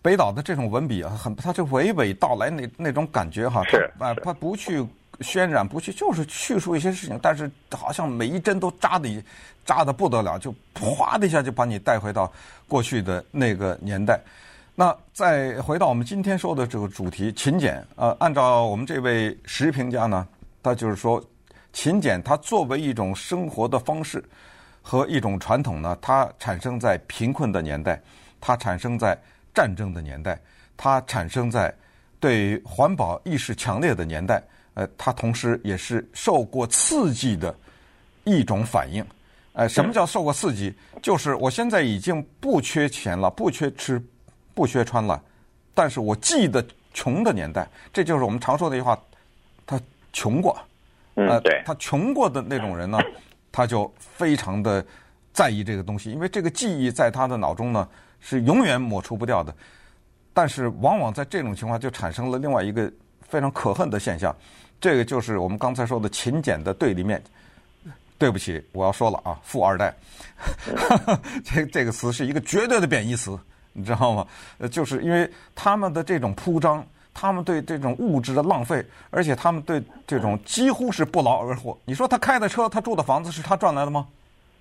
[0.02, 4.84] 北岛的这种文笔啊，很，他就娓娓道来那那种感觉哈，是啊，他不去。
[5.20, 9.08] 渲染不去，就是叙述一些事情，但是好像每一针都扎的，
[9.64, 12.32] 扎的不得了，就哗的一下就把你带回到
[12.68, 14.20] 过去的那个年代。
[14.76, 17.84] 那再回到我们今天说的这个主题，勤俭。
[17.96, 20.24] 呃，按照我们这位时评家呢，
[20.62, 21.20] 他就是说，
[21.72, 24.22] 勤俭它作为一种生活的方式
[24.80, 28.00] 和一种传统呢，它产生在贫困的年代，
[28.40, 29.18] 它产生在
[29.54, 30.40] 战争的年代，
[30.76, 31.74] 它产生在
[32.20, 34.42] 对环保意识强烈的年代。
[34.74, 37.52] 呃，它同时也是受过刺激的
[38.22, 39.04] 一种反应。
[39.54, 40.72] 呃，什么叫受过刺激？
[41.02, 44.00] 就是我现在已经不缺钱了，不缺吃，
[44.54, 45.20] 不缺穿了，
[45.74, 48.96] 但是我记得穷的年代，这就是我们常说的一句话，
[49.66, 49.80] 他
[50.12, 50.56] 穷过。
[51.16, 53.00] 呃，对，他穷过的那种人呢，
[53.50, 54.84] 他就非常的
[55.32, 57.88] 在意这个东西，因为这个记忆在他的脑中呢
[58.20, 59.54] 是永远抹除不掉的。
[60.32, 62.90] 但是往往在这种情况就产生了另外一个
[63.28, 64.34] 非常可恨的现象，
[64.80, 67.22] 这个就是我们刚才说的勤俭的对立面。
[68.18, 69.94] 对不起，我要说了啊，富二代，
[71.44, 73.38] 这这个词是一个绝对的贬义词，
[73.72, 74.26] 你知道吗？
[74.58, 81.78] 呃，就是因为他们的这种铺张，他们对这种物质的浪费，而且他们对这种几乎是不劳而获。
[81.84, 84.08] 你说他开的车，他住的房子是他赚来的吗？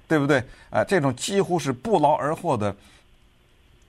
[0.08, 0.44] 对不对？
[0.70, 2.76] 哎、这种几乎是不劳而获的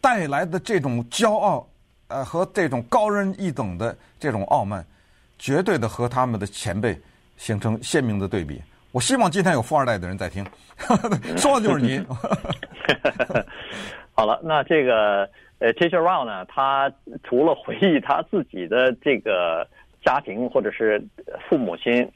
[0.00, 1.66] 带来的这种骄傲，
[2.08, 4.84] 呃，和这种高人一等的这种傲慢，
[5.38, 6.98] 绝对的和他们的前辈
[7.36, 8.60] 形成鲜明的对比。
[8.90, 10.44] 我希望今天有富二代的人在听，
[11.36, 12.00] 说的就是你。
[14.14, 16.90] 好了，那这个呃，Teacher Rao 呢，他
[17.22, 19.68] 除了回忆他自己的这个
[20.02, 21.00] 家庭或者是
[21.48, 22.10] 父母亲、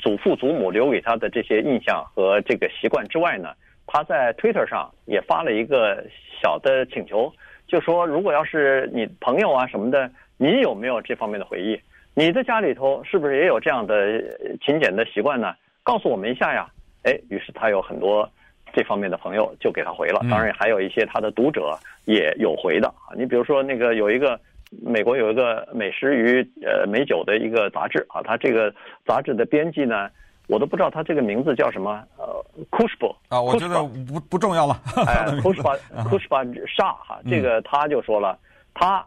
[0.00, 3.50] 祖父祖母留给他的这些印象和这个习惯之外呢，
[3.88, 6.04] 他在 Twitter 上也发了一个
[6.40, 7.32] 小的请求，
[7.66, 11.80] 就说如果要是你朋友啊什么的，你有没有这方面的回忆？
[12.14, 14.20] 你的家里头是不是也有这样的
[14.60, 15.54] 勤俭的习惯呢？
[15.82, 16.68] 告诉我们一下呀，
[17.04, 18.28] 哎，于是他有很多
[18.74, 23.16] 这方面的朋友就给他回了，当然还有一些他的读者也有回的啊。
[23.16, 24.38] 你比如说那个有一个
[24.84, 28.74] 美国有一个美食与呃美酒的一个杂志啊，他这个
[29.06, 30.10] 杂志的编辑呢，
[30.48, 35.78] 我都不知道他这个名字叫什么，呃，Kushba 啊，我觉得不不重要了，哎， Kushba
[36.10, 38.36] Kushba Shah 哈，这个他就说了，
[38.74, 39.06] 他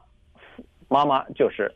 [0.87, 1.69] 妈妈就是。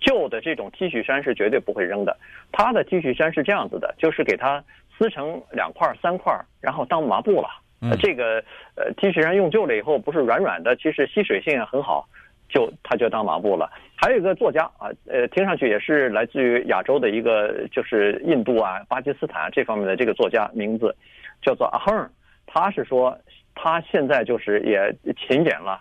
[0.00, 2.16] 旧的这种 T 恤衫是绝对不会扔的。
[2.50, 4.64] 他的 T 恤衫是这样子的，就是给他
[4.96, 7.48] 撕成两块、三块，然后当麻布了。
[7.82, 8.42] 嗯、这个
[8.76, 12.08] 呃 T 恤衫用旧了以后，不是软软的，其实吸水性也很好，
[12.48, 13.70] 就他就当麻布了。
[13.96, 20.94] 还有一个作家啊，呃，听上去也是来自于亚洲的一个，就是印度啊、巴基斯坦啊这方面的这个作家，名字
[21.42, 22.10] 叫做阿亨。
[22.46, 23.18] 他是说
[23.54, 25.80] 他现在就是也勤俭了，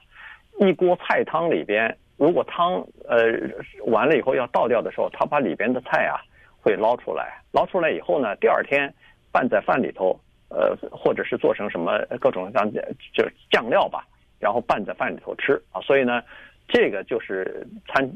[0.59, 1.95] 一锅菜汤里边。
[2.17, 3.31] 如果汤呃
[3.85, 6.17] 完了以后要倒掉的时候，他把里边的菜啊
[6.59, 8.91] 会捞出来，捞出来以后呢，第二天
[9.31, 14.03] 拌在饭里头，呃，或者是做成什么各种像就是酱料吧，
[14.39, 15.79] 然后拌在饭里头吃啊。
[15.81, 16.23] 所以呢，
[16.67, 18.09] 这个就是餐，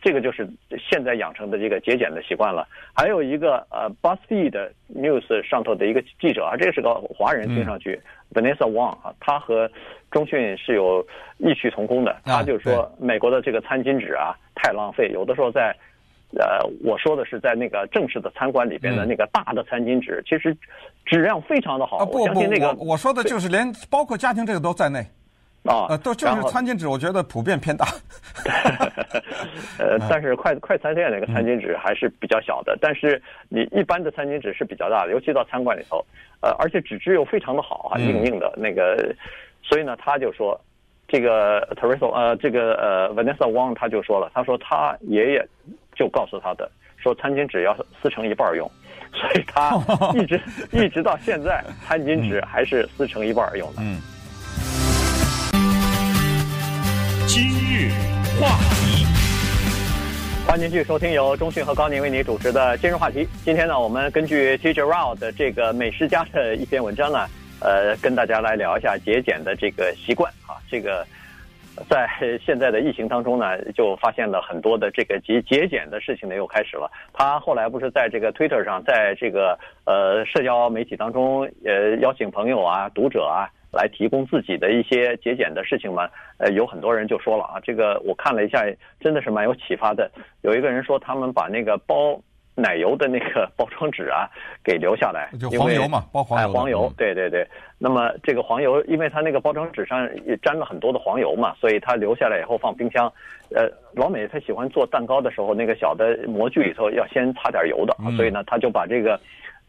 [0.00, 2.66] 这个就是现在养成的这个节俭的习惯了。
[2.94, 8.00] 还有一个呃，BuzzFeed News 上头的一个记者啊，这是个华人，听上去。
[8.32, 9.68] Vanessa Wang 啊，他和
[10.10, 11.04] 中讯是有
[11.38, 12.14] 异曲同工的。
[12.24, 15.74] 他就说，美国的这个餐巾纸啊太浪费，有的时候在，
[16.38, 20.54] 呃，我说的是在那个正式的餐馆里边的那个大的餐巾纸，其实
[21.04, 22.04] 质量非常的好。
[22.04, 25.04] 我相信那个，我说的就是连包括家庭这个都在内。
[25.64, 27.86] 啊，呃，都就是餐巾纸，我觉得普遍偏大。
[29.78, 36.04] 呃， 但是快快餐店那个餐巾纸还是比较小的，但是你一般的餐巾纸是比较大的，尤其到餐馆里头，
[36.40, 39.14] 呃，而且纸质又非常的好啊，硬硬的那个，
[39.62, 40.58] 所以呢，他就说，
[41.06, 45.46] 这个 Teresa 呃，这个呃 Vanessa Wang 他就说了，他说他爷爷
[45.94, 48.70] 就告诉他的，说餐巾纸要撕成一半用，
[49.12, 49.76] 所以他
[50.14, 50.40] 一直
[50.72, 53.82] 一直到现在，餐巾纸还是撕成一半用的。
[53.82, 54.00] 嗯。
[58.40, 59.06] 话题，
[60.44, 63.28] 欢迎继续收听由中讯和高宁为你主持的今日话题。
[63.44, 67.26] 今天呢，我们根据 TJ Rao 的这个美食家的一篇文章呢，
[67.60, 70.58] 呃，跟大家来聊一下节俭的这个习惯啊。
[70.68, 71.06] 这个
[71.88, 72.08] 在
[72.44, 76.90] 现在的疫情当中呢，就发现了很多的这个节节俭的事情呢，又开始了。
[77.12, 83.46] 他后来不是在这个 Twitter 上，在这个呃社交媒体当中，呃，邀请朋友啊、读者啊。
[83.70, 86.08] 来提供自己的一些节俭的事情嘛？
[86.38, 88.64] 呃，有很多人就说了啊，这个我看了一下，
[89.00, 90.10] 真的是蛮有启发的。
[90.42, 92.18] 有一个人说，他们把那个包
[92.54, 94.28] 奶油的那个包装纸啊
[94.64, 96.48] 给留下来，就黄油嘛，包黄油。
[96.48, 97.46] 哎，黄油，对对对。
[97.78, 103.12] 那么这个黄油，因为它那个包装纸上也沾了很多的黄油嘛，所以它留下来以后放冰箱。
[103.50, 109.20] 呃，老美他喜欢做蛋糕的时候，那个小的模具里头要先擦点油的，所以呢，他就把这个。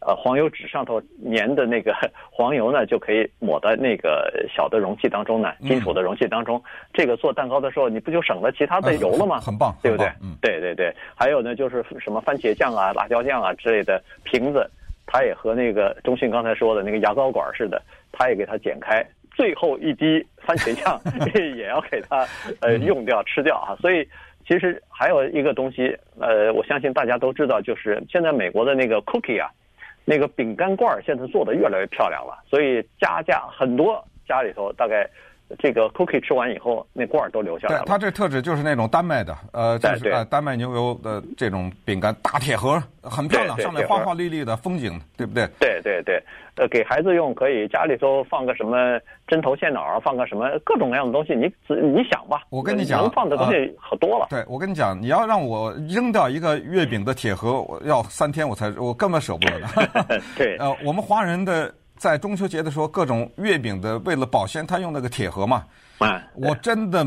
[0.06, 1.00] 呃，黄油纸上头
[1.32, 1.94] 粘的那个
[2.32, 6.56] 黄油呢，就可以抹在那个小的容器当中呢，金属的容器当中。
[6.58, 9.36] 嗯、这个做蛋糕的时候，你不就省了其他的油了吗？
[9.36, 10.06] 呃、很棒，对不对？
[10.22, 10.94] 嗯，对对对。
[11.14, 14.68] 还有呢，就是什么番茄酱啊、辣椒酱啊之类的瓶子，
[15.06, 20.98] 它也和那个中信刚才说的那个牙膏管似的，它也给它剪开，最后一滴番茄酱
[21.56, 22.26] 也要给它
[22.60, 23.76] 呃用掉吃掉啊。
[23.80, 24.08] 所以
[24.46, 29.50] 其实还有一个东西，呃，我相信大家都知道，就是现在美国的那个 cookie 啊，
[30.10, 35.08] 那个饼干罐现在做的越来越漂亮了，所以加价很多家里头大概。
[35.58, 37.82] 这个 cookie 吃完以后，那罐儿都留下来了。
[37.82, 45.46] 对，它这特指就是那种丹麦的，呃，就是呃丹麦牛油的这种饼干，大铁盒，很漂亮，上面花花绿绿的风景，对不对？
[45.58, 46.22] 对对对，
[46.56, 52.42] 呃，给孩子用可以，家里头放个什么针头线脑，放个什么各种各样的东西，你你想吧。
[52.50, 54.26] 我跟你讲，能放的东西可多了。
[54.30, 60.20] 对，我跟你讲，你要让我扔掉一个月饼的铁盒，我要三天我才，我根本舍不得的。
[60.38, 61.74] 对， 呃，我们华人的。
[62.00, 65.66] 在中秋节的时候，各种月饼的为了保鲜，他用那个铁盒嘛。
[65.98, 67.06] 啊，我真的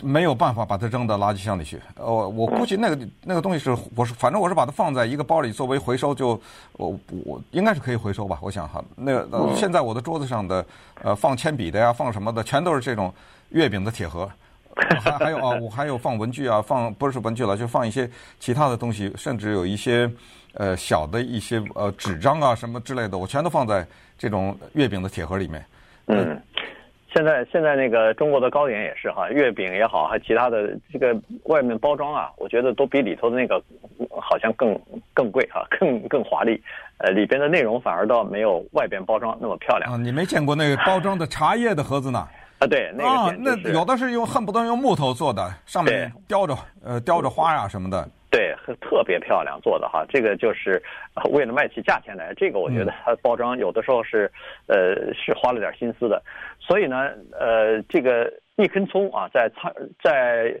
[0.00, 1.78] 没有办法把它扔到垃圾箱里去。
[1.96, 6.40] 呃，我估计那个那个东西是，我是反正我是把它放在一个包里作为回收，就
[6.72, 8.38] 我我应该是可以回收吧。
[8.40, 10.64] 我想哈，那个现在我的桌子上的
[11.02, 13.12] 呃放铅笔的呀，放什么的，全都是这种
[13.50, 14.26] 月饼的铁盒。
[15.02, 18.10] 还 还有啊，我还有放文具啊，放不是文具了，就放一些
[18.40, 20.10] 其他的东西，甚至有一些
[20.54, 23.86] 呃小的一些呃纸张啊什么之类的，我全都放在。
[24.18, 25.64] 这种月饼的铁盒里面，
[26.06, 26.40] 嗯，
[27.14, 33.62] 现在现在那个中国的糕点也是哈，月饼也好，还其他的这个外面包装啊，我觉得都比里头的那个
[34.20, 34.78] 好像更
[35.12, 36.60] 更贵哈，更更华丽，
[36.98, 39.92] 呃，里边的内容反而倒没有外边包装那么漂亮。
[39.92, 42.26] 啊，你没见过那个包装的茶叶的盒子呢？
[42.60, 48.08] 啊，对，那个啊，那有的是用恨不得用木头做的，上面雕着呃雕着花呀什么的。
[48.34, 50.82] 对，特别漂亮做的哈，这个就是
[51.30, 52.34] 为了卖起价钱来。
[52.34, 54.28] 这个我觉得它包装有的时候是，
[54.66, 56.20] 呃，是花了点心思的。
[56.58, 59.72] 所以呢，呃，这个一根葱啊，在窗，
[60.02, 60.52] 在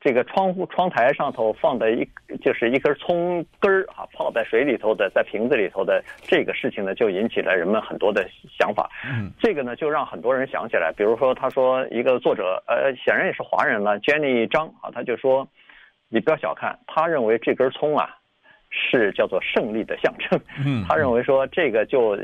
[0.00, 2.08] 这个窗户窗台上头放的一，
[2.40, 8.24] 就是一根葱根儿啊，泡在水里头的，在瓶子里头的这个事情呢，就引起了人们很多的
[8.60, 8.88] 想法。
[9.04, 15.48] 嗯，这个呢，就让很多人想起来，比如说他说一个作者，呃，显然也是华人了，Jenny 张啊，他就说。
[16.08, 18.08] 你不要小看，他认为这根葱啊，
[18.70, 20.40] 是叫做胜利的象征。
[20.64, 22.18] 嗯，他认为说这个就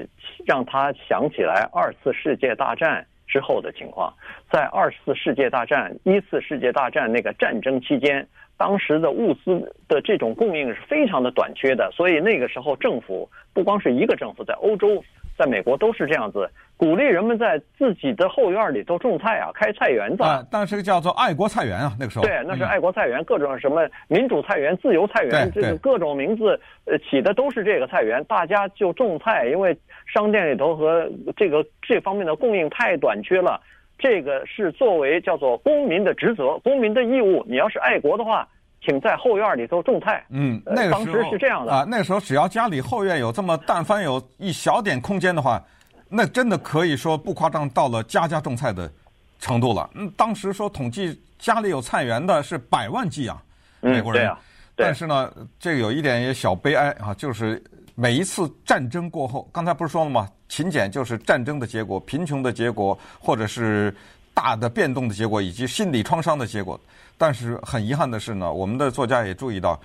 [0.47, 4.12] 让他想起来二次世界大战之后的情况。
[4.51, 8.26] 在二次世界大战、一次世界大战那个战争期间，
[8.57, 15.05] 当时的物资的这种供应是非常的短缺的，所以那个时候政府不光是一个政府，在欧洲。
[15.37, 20.22] 在美国都是这样子，鼓励人们在自己的后院里头种菜啊，开菜园子。
[20.22, 22.24] 啊，当时叫做爱国菜园啊，那个时候。
[22.24, 28.22] 对，那是爱国菜园，嗯、各种什么民主菜园、自由菜园，这个各种名字，呃，起的都是这个菜园。
[28.24, 29.76] 大家就种菜，因为
[30.07, 33.61] 商店里头和这个这方面的供应太短缺了。
[33.99, 37.45] 这个是作为叫做公民的职责、公民的义务。
[37.49, 38.49] 你要是爱国的话。
[38.85, 40.24] 请在后院里头种菜。
[40.28, 41.87] 嗯，那个时候、呃、当时是这样的啊。
[41.89, 45.62] 那时候，只要家里后院有这么但凡有一小点空间的话，
[46.09, 48.91] 那真的可以说不夸张，到了家家种菜的
[49.39, 49.89] 程度了。
[49.95, 53.43] 嗯，当时说统计家里有菜园的是百万计啊，
[53.80, 54.22] 美国人。
[54.22, 54.39] 嗯、对啊。
[54.76, 54.87] 对。
[54.87, 57.62] 但是呢，这个有一点也小悲哀啊，就是
[57.95, 60.28] 每一次战争过后，刚才不是说了吗？
[60.47, 63.93] 勤俭就是战争的结果，贫穷的结果，或者是
[64.35, 66.78] 大的变动的结果，以及心理创伤的结果。
[67.16, 69.80] 但是很遗憾的是呢，我们的作家也注意到，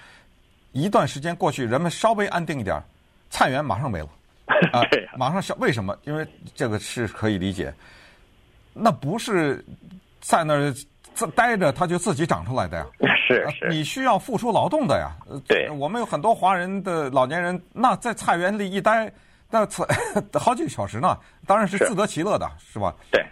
[0.72, 2.82] 一段时间过去，人们稍微安定一点，
[3.30, 4.10] 菜园马上没了，
[4.74, 4.82] 啊，
[5.16, 5.56] 马上消。
[5.60, 5.96] 为什么？
[6.04, 7.72] 因为这个是可以理解，
[8.74, 9.64] 那不是
[10.20, 10.74] 在那儿
[11.14, 12.86] 自待着，它就自己长出来的呀。
[13.28, 15.12] 是是，你需要付出劳动的呀。
[15.48, 19.12] 对，我们有很多华人的老年人，那在菜园里一待，
[19.52, 19.68] 那
[20.34, 22.96] 好几个小时呢，当然是自得其乐的，是，是吧？
[23.12, 23.28] 对对。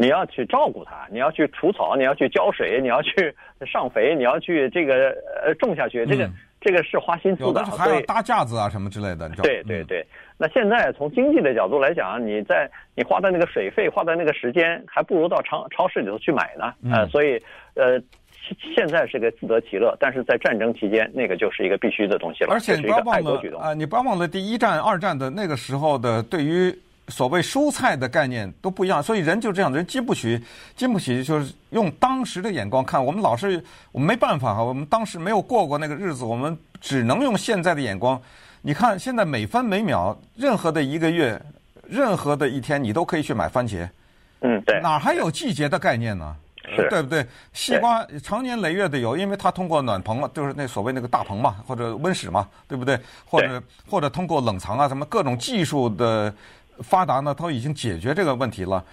[0.00, 3.34] 你要去照顾它，你要去除草，你要去浇水，你要去
[3.66, 5.12] 上肥，你要去这个
[5.44, 7.64] 呃种下去，这个、嗯、这个是花心思的。
[7.64, 9.28] 还要搭架子啊什么之类的。
[9.42, 10.06] 对对对。
[10.38, 16.72] 那现在从经济的角度来讲，你在你花的那个水费，花的那个时间，还不如到超超市里头去买呢。
[16.84, 17.36] 嗯、呃，所以
[17.74, 18.00] 呃，
[18.76, 22.52] 现在是个自得其乐，但是在战争期间，那个就是一个必须的东西了。
[22.52, 26.72] 而且你不要忘了啊、呃，你不要忘了第一战、二战的那个时候的对于。
[27.08, 30.40] 所谓蔬菜的概念都不一样，所以人就这样，人经不起，
[30.76, 33.02] 经不起，就是用当时的眼光看。
[33.02, 38.20] 我们老是，我们没办法哈，我们当时没有过过那个日子，我们只能用现在的眼光。
[38.60, 41.40] 你看，现在每分每秒，任何的一个月，
[41.88, 43.88] 任何的一天，你都可以去买番茄。
[44.40, 44.80] 嗯，对。
[44.80, 46.36] 哪还有季节的概念呢？
[46.76, 47.26] 是，对不对？
[47.54, 53.00] 西瓜长年累月的有，因为它通过暖棚嘛，就是那所谓那个大棚嘛，或者温室嘛，对不对？
[53.24, 56.34] 或者或者通过冷藏啊，什么各种技术的。
[56.82, 58.84] 发达呢，都已经解决这个问题了，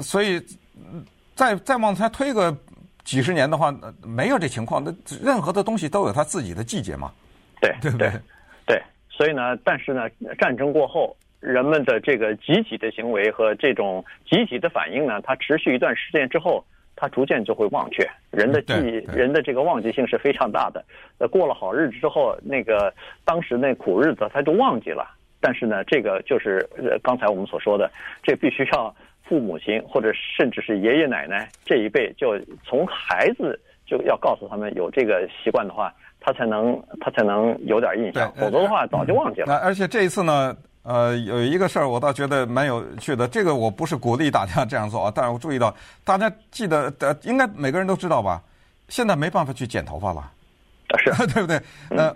[0.00, 0.40] 所以
[1.34, 2.56] 再再往前推个
[3.04, 4.82] 几十年的话，没有这情况。
[4.84, 7.12] 那任何的东西都有它自己的季节嘛，
[7.60, 8.10] 对对不对？
[8.66, 10.08] 对，所以呢，但是呢，
[10.38, 16.64] 战争过后，人们的这个集体的行为和这种集体的反应呢，它持续一段时间之后，
[16.96, 18.08] 他逐渐就会忘却。
[18.30, 20.84] 人的记忆，人的这个忘记性是非常大的。
[21.18, 22.92] 呃，过了好日子之后，那个
[23.24, 25.08] 当时那苦日子他就忘记了。
[25.40, 27.90] 但是呢，这个就是呃刚才我们所说的，
[28.22, 39.46] 这必须要父母亲或者甚至是爷爷奶奶这一辈，就从孩子就要告诉他们有这个习惯的话，他才能他才能有点印象，否则的话早就忘记了。
[39.48, 43.28] 那而且这一次呢，呃，有一个事儿我倒觉得蛮有趣的。
[43.28, 45.74] 这个我不是鼓励大家这样做啊，但是我注意到
[46.04, 48.42] 大家记得呃，应该每个人都知道吧？
[48.88, 50.32] 现在没办法去剪头发了，
[50.98, 51.60] 是 对不对？
[51.90, 52.12] 呃。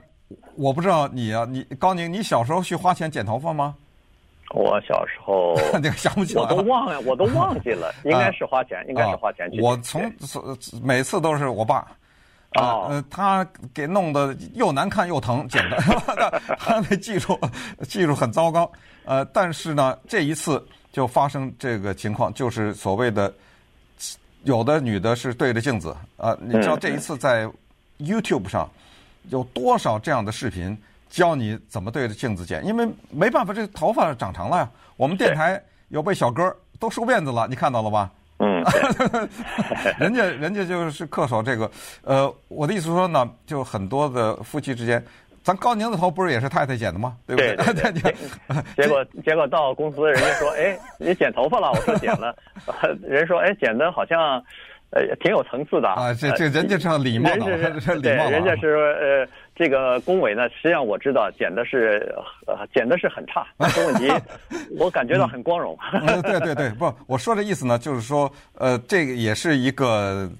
[0.56, 3.74] 我不知道你啊，你高宁，你小时候去花钱剪头发吗？
[4.54, 9.58] 我小时候 那个想不起来，我都忘了，我都忘记了，应该是花钱，啊、应该是花钱去。
[9.62, 10.12] 我从
[10.82, 11.76] 每次都是我爸
[12.50, 15.78] 啊，呃，他给弄得又难看又疼，剪的，
[16.58, 17.38] 他那技术
[17.88, 18.70] 技术很糟糕。
[19.06, 20.62] 呃，但是呢，这一次
[20.92, 23.32] 就发生这个情况，就是所谓的
[24.44, 27.48] 有的女的是对着镜子啊、呃，你知道这一次在
[27.98, 28.68] YouTube 上。
[29.30, 30.76] 有多少这样的视频
[31.08, 32.64] 教你怎么对着镜子剪？
[32.64, 34.68] 因为没办法，这头发长长了呀。
[34.96, 38.10] 我们电台有位小哥都梳辫子了，你看到了吧？
[38.38, 38.62] 嗯，
[40.00, 41.70] 人家人家就是恪守这个。
[42.02, 45.04] 呃，我的意思说呢，就很多的夫妻之间，
[45.44, 47.16] 咱高宁的头不是也是太太剪的吗？
[47.26, 47.56] 对不对？
[47.74, 48.14] 对对 对。
[48.76, 52.34] 结果结果到公司，人家说：“哎，你剪头发了？”我说：“剪了。”
[53.02, 54.42] 人说：“哎，剪的好像。”
[54.92, 56.12] 呃，挺有层次的啊！
[56.12, 60.46] 这这人家是礼貌的，人是 对，人家是呃，这个工委呢。
[60.50, 62.14] 实际上我知道剪的是
[62.46, 64.12] 呃，剪的是很差，但是问题
[64.78, 65.74] 我感觉到很光荣。
[65.92, 70.30] 嗯、对对对，不，我说的意思呢，就是说呃，这个也是一个，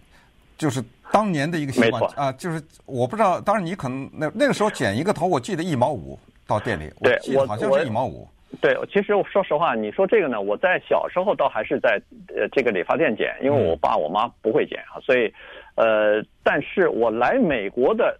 [0.58, 8.28] 就是当年的一个习惯啊，就是我不知道，当然你可能那那个时候剪一个头，我记得一毛五到店里，对，我记得好像是一毛五。
[8.60, 15.32] 对，其实说实话，你说这个呢，我在小时候倒还是在呃这个理发店剪，因为我爸我妈不会剪啊，所以，
[15.74, 18.18] 呃，但是我来美国的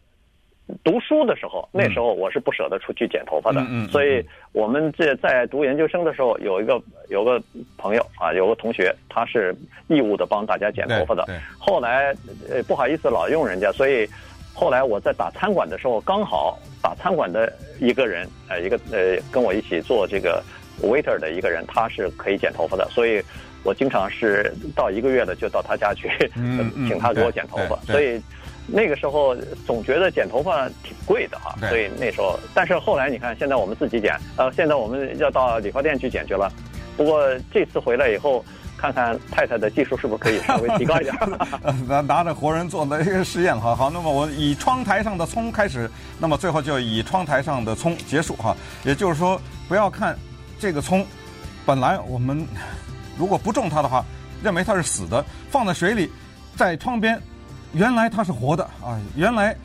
[0.82, 7.40] 读书的时候，那时候我是不舍得出去剪头发的，嗯，所以我们这在读研究生的时候，有一个有个
[7.76, 9.54] 朋友啊，有个同学，他是
[9.88, 11.26] 义务的帮大家剪头发的，
[11.58, 12.14] 后来
[12.50, 14.08] 呃不好意思老用人家，所以。
[14.54, 20.42] 后来我在打餐馆的时候，刚好打餐馆的一个人，呃，一个呃，跟我一起做这个
[20.82, 23.22] waiter 的一个人，他是可以剪头发的，所以
[23.62, 27.76] 我经常是到一个月了就到他家去， 嗯嗯、请他给我剪头发。
[27.92, 28.20] 所以
[28.66, 29.34] 那个时候
[29.66, 36.52] 总觉得剪头发挺贵的哈，所以那时候，但是后来你看，现在我们自己剪，呃，现在我们要到理发店去剪去了。
[36.96, 38.44] 不过这次回来以后。
[38.82, 41.14] 看看太太的技术是不是可以 稍微提高一点？
[41.86, 48.56] 拿拿着活人做的一个实验，哈，好，那么我以窗台上的葱开始，那么最后就以窗台上的葱结束，哈。
[48.82, 50.18] 也就是说，不要看
[50.58, 51.06] 这个葱，
[51.64, 52.44] 本来我们
[53.16, 54.04] 如果不种它的话，
[54.42, 56.10] 认为它是死的，放在水里，
[56.56, 57.16] 在窗边，
[57.74, 58.98] 原来它是活的啊！
[59.14, 59.56] 原来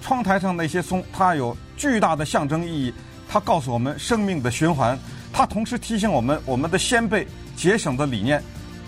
[0.00, 2.94] 窗台上那些葱，它有巨大的象征意义，
[3.28, 4.98] 它告诉我们生命的循环，
[5.30, 8.42] 它同时提醒我们我们的先辈节省的理念。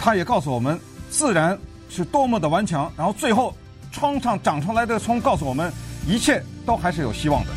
[0.05, 0.78] 他也告诉我们，
[1.09, 3.55] 自然是多么的顽强，然后最后，
[3.90, 5.72] 窗上长出来的葱告诉我们，
[6.07, 7.50] 一切都还是有希望的。